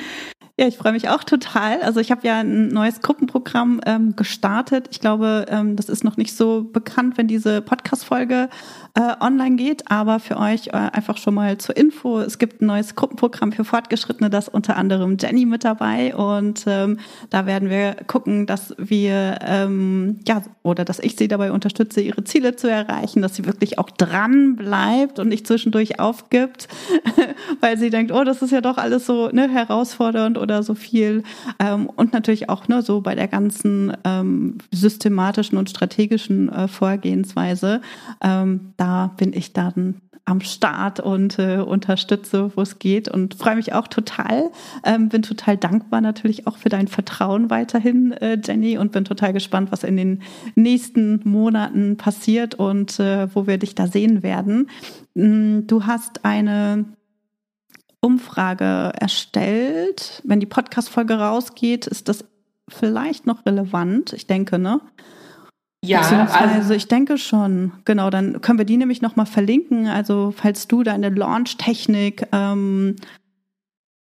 [0.56, 1.82] Ja, ich freue mich auch total.
[1.82, 4.86] Also ich habe ja ein neues Gruppenprogramm ähm, gestartet.
[4.92, 8.48] Ich glaube, ähm, das ist noch nicht so bekannt, wenn diese Podcast-Folge
[8.94, 12.20] äh, online geht, aber für euch äh, einfach schon mal zur Info.
[12.20, 17.00] Es gibt ein neues Gruppenprogramm für Fortgeschrittene, das unter anderem Jenny mit dabei und ähm,
[17.30, 22.22] da werden wir gucken, dass wir ähm, ja oder dass ich sie dabei unterstütze, ihre
[22.22, 26.68] Ziele zu erreichen, dass sie wirklich auch dran bleibt und nicht zwischendurch aufgibt,
[27.60, 31.24] weil sie denkt, oh, das ist ja doch alles so ne, herausfordernd oder so viel
[31.58, 37.80] ähm, und natürlich auch ne, so bei der ganzen ähm, systematischen und strategischen äh, Vorgehensweise.
[38.22, 43.56] Ähm, da bin ich dann am Start und äh, unterstütze, wo es geht und freue
[43.56, 44.50] mich auch total.
[44.82, 49.32] Ähm, bin total dankbar natürlich auch für dein Vertrauen weiterhin, äh, Jenny, und bin total
[49.32, 50.22] gespannt, was in den
[50.54, 54.70] nächsten Monaten passiert und äh, wo wir dich da sehen werden.
[55.14, 56.86] Mm, du hast eine
[58.04, 60.22] Umfrage erstellt.
[60.24, 62.24] Wenn die Podcast-Folge rausgeht, ist das
[62.68, 64.12] vielleicht noch relevant.
[64.12, 64.80] Ich denke, ne?
[65.84, 66.00] Ja,
[66.32, 67.72] also ich denke schon.
[67.84, 69.86] Genau, dann können wir die nämlich nochmal verlinken.
[69.86, 72.96] Also falls du deine Launch-Technik ähm,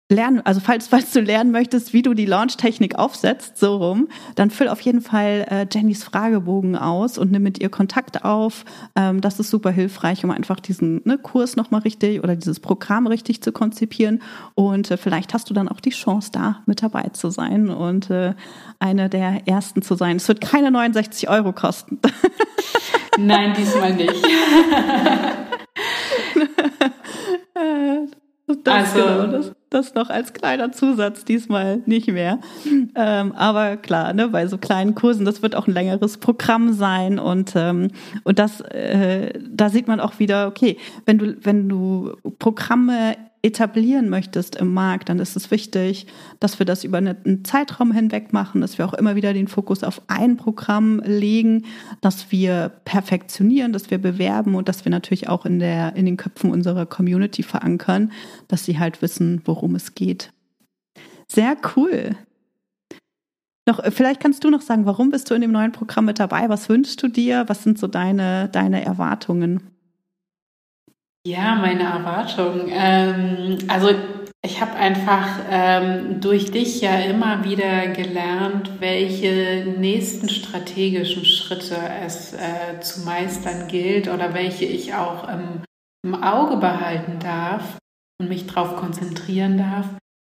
[0.10, 4.50] lernen, also falls, falls du lernen möchtest, wie du die Launch-Technik aufsetzt, so rum, dann
[4.50, 8.66] füll auf jeden Fall äh, Jennys Fragebogen aus und nimm mit ihr Kontakt auf.
[8.96, 13.08] Ähm, das ist super hilfreich, um einfach diesen ne, Kurs nochmal richtig oder dieses Programm
[13.08, 14.22] richtig zu konzipieren.
[14.54, 18.10] Und äh, vielleicht hast du dann auch die Chance, da mit dabei zu sein und
[18.10, 18.34] äh,
[18.80, 20.18] eine der ersten zu sein.
[20.18, 22.00] Es wird keine 69 Euro kosten.
[23.18, 24.14] Nein, diesmal nicht.
[28.64, 32.40] Das, also, genau, das, noch als kleiner Zusatz, diesmal nicht mehr.
[32.96, 37.20] Ähm, aber klar, ne, bei so kleinen Kursen, das wird auch ein längeres Programm sein
[37.20, 37.90] und, ähm,
[38.24, 44.10] und das, äh, da sieht man auch wieder, okay, wenn du, wenn du Programme etablieren
[44.10, 46.08] möchtest im Markt, dann ist es wichtig,
[46.40, 49.84] dass wir das über einen Zeitraum hinweg machen, dass wir auch immer wieder den Fokus
[49.84, 51.66] auf ein Programm legen,
[52.02, 56.18] dass wir perfektionieren, dass wir bewerben und dass wir natürlich auch in der, in den
[56.18, 58.12] Köpfen unserer Community verankern,
[58.48, 60.34] dass sie halt wissen, worum es geht.
[61.28, 62.16] Sehr cool.
[63.68, 66.50] Noch, vielleicht kannst du noch sagen, warum bist du in dem neuen Programm mit dabei?
[66.50, 67.46] Was wünschst du dir?
[67.48, 69.75] Was sind so deine, deine Erwartungen?
[71.28, 72.70] Ja, meine Erwartung.
[72.70, 73.90] Ähm, also
[74.44, 82.34] ich habe einfach ähm, durch dich ja immer wieder gelernt, welche nächsten strategischen Schritte es
[82.34, 85.64] äh, zu meistern gilt oder welche ich auch im,
[86.06, 87.80] im Auge behalten darf
[88.22, 89.88] und mich darauf konzentrieren darf.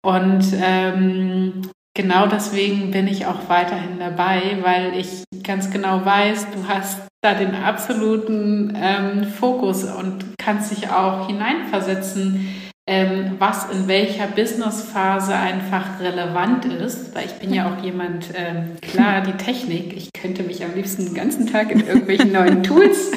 [0.03, 1.69] Und ähm,
[1.99, 7.33] genau deswegen bin ich auch weiterhin dabei, weil ich ganz genau weiß, du hast da
[7.33, 12.55] den absoluten ähm, Fokus und kannst dich auch hineinversetzen,
[12.89, 17.13] ähm, was in welcher Businessphase einfach relevant ist.
[17.13, 21.03] Weil ich bin ja auch jemand, ähm, klar, die Technik, ich könnte mich am liebsten
[21.03, 23.11] den ganzen Tag in irgendwelchen neuen Tools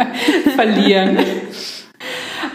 [0.54, 1.16] verlieren.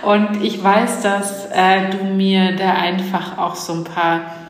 [0.03, 4.40] Und ich weiß, dass äh, du mir da einfach auch so ein paar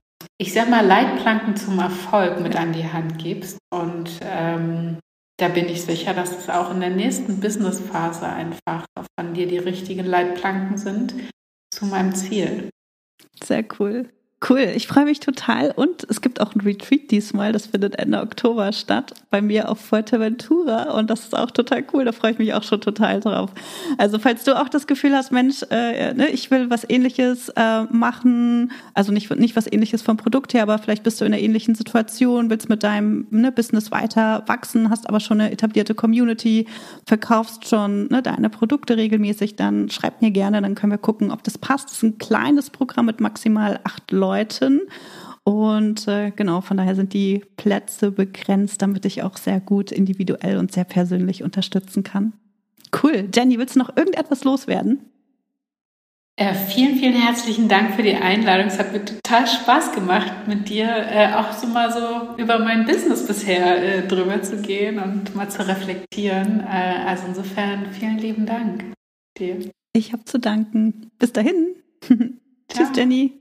[0.41, 3.59] ich sag mal, Leitplanken zum Erfolg mit an die Hand gibst.
[3.71, 4.97] Und ähm,
[5.37, 8.87] da bin ich sicher, dass es auch in der nächsten Businessphase einfach
[9.19, 11.13] von dir die richtigen Leitplanken sind
[11.71, 12.71] zu meinem Ziel.
[13.43, 14.09] Sehr cool.
[14.49, 18.19] Cool, ich freue mich total und es gibt auch ein Retreat diesmal, das findet Ende
[18.21, 22.39] Oktober statt, bei mir auf Fuerteventura und das ist auch total cool, da freue ich
[22.39, 23.51] mich auch schon total drauf.
[23.99, 27.83] Also falls du auch das Gefühl hast, Mensch, äh, ne, ich will was ähnliches äh,
[27.91, 31.41] machen, also nicht, nicht was ähnliches vom Produkt her, aber vielleicht bist du in einer
[31.43, 36.65] ähnlichen Situation, willst mit deinem ne, Business weiter wachsen, hast aber schon eine etablierte Community,
[37.05, 41.43] verkaufst schon ne, deine Produkte regelmäßig, dann schreib mir gerne, dann können wir gucken, ob
[41.43, 41.89] das passt.
[41.89, 44.81] Das ist ein kleines Programm mit maximal acht Leuten Leuten.
[45.43, 50.57] Und äh, genau, von daher sind die Plätze begrenzt, damit ich auch sehr gut individuell
[50.57, 52.33] und sehr persönlich unterstützen kann.
[53.03, 53.29] Cool.
[53.33, 54.99] Jenny, willst du noch irgendetwas loswerden?
[56.37, 58.67] Äh, vielen, vielen herzlichen Dank für die Einladung.
[58.67, 62.85] Es hat mir total Spaß gemacht, mit dir äh, auch so mal so über mein
[62.85, 66.61] Business bisher äh, drüber zu gehen und mal zu reflektieren.
[66.61, 68.85] Äh, also insofern vielen lieben Dank
[69.37, 69.57] dir.
[69.93, 71.11] Ich habe zu danken.
[71.19, 71.75] Bis dahin.
[72.69, 73.40] Tschüss, Jenny.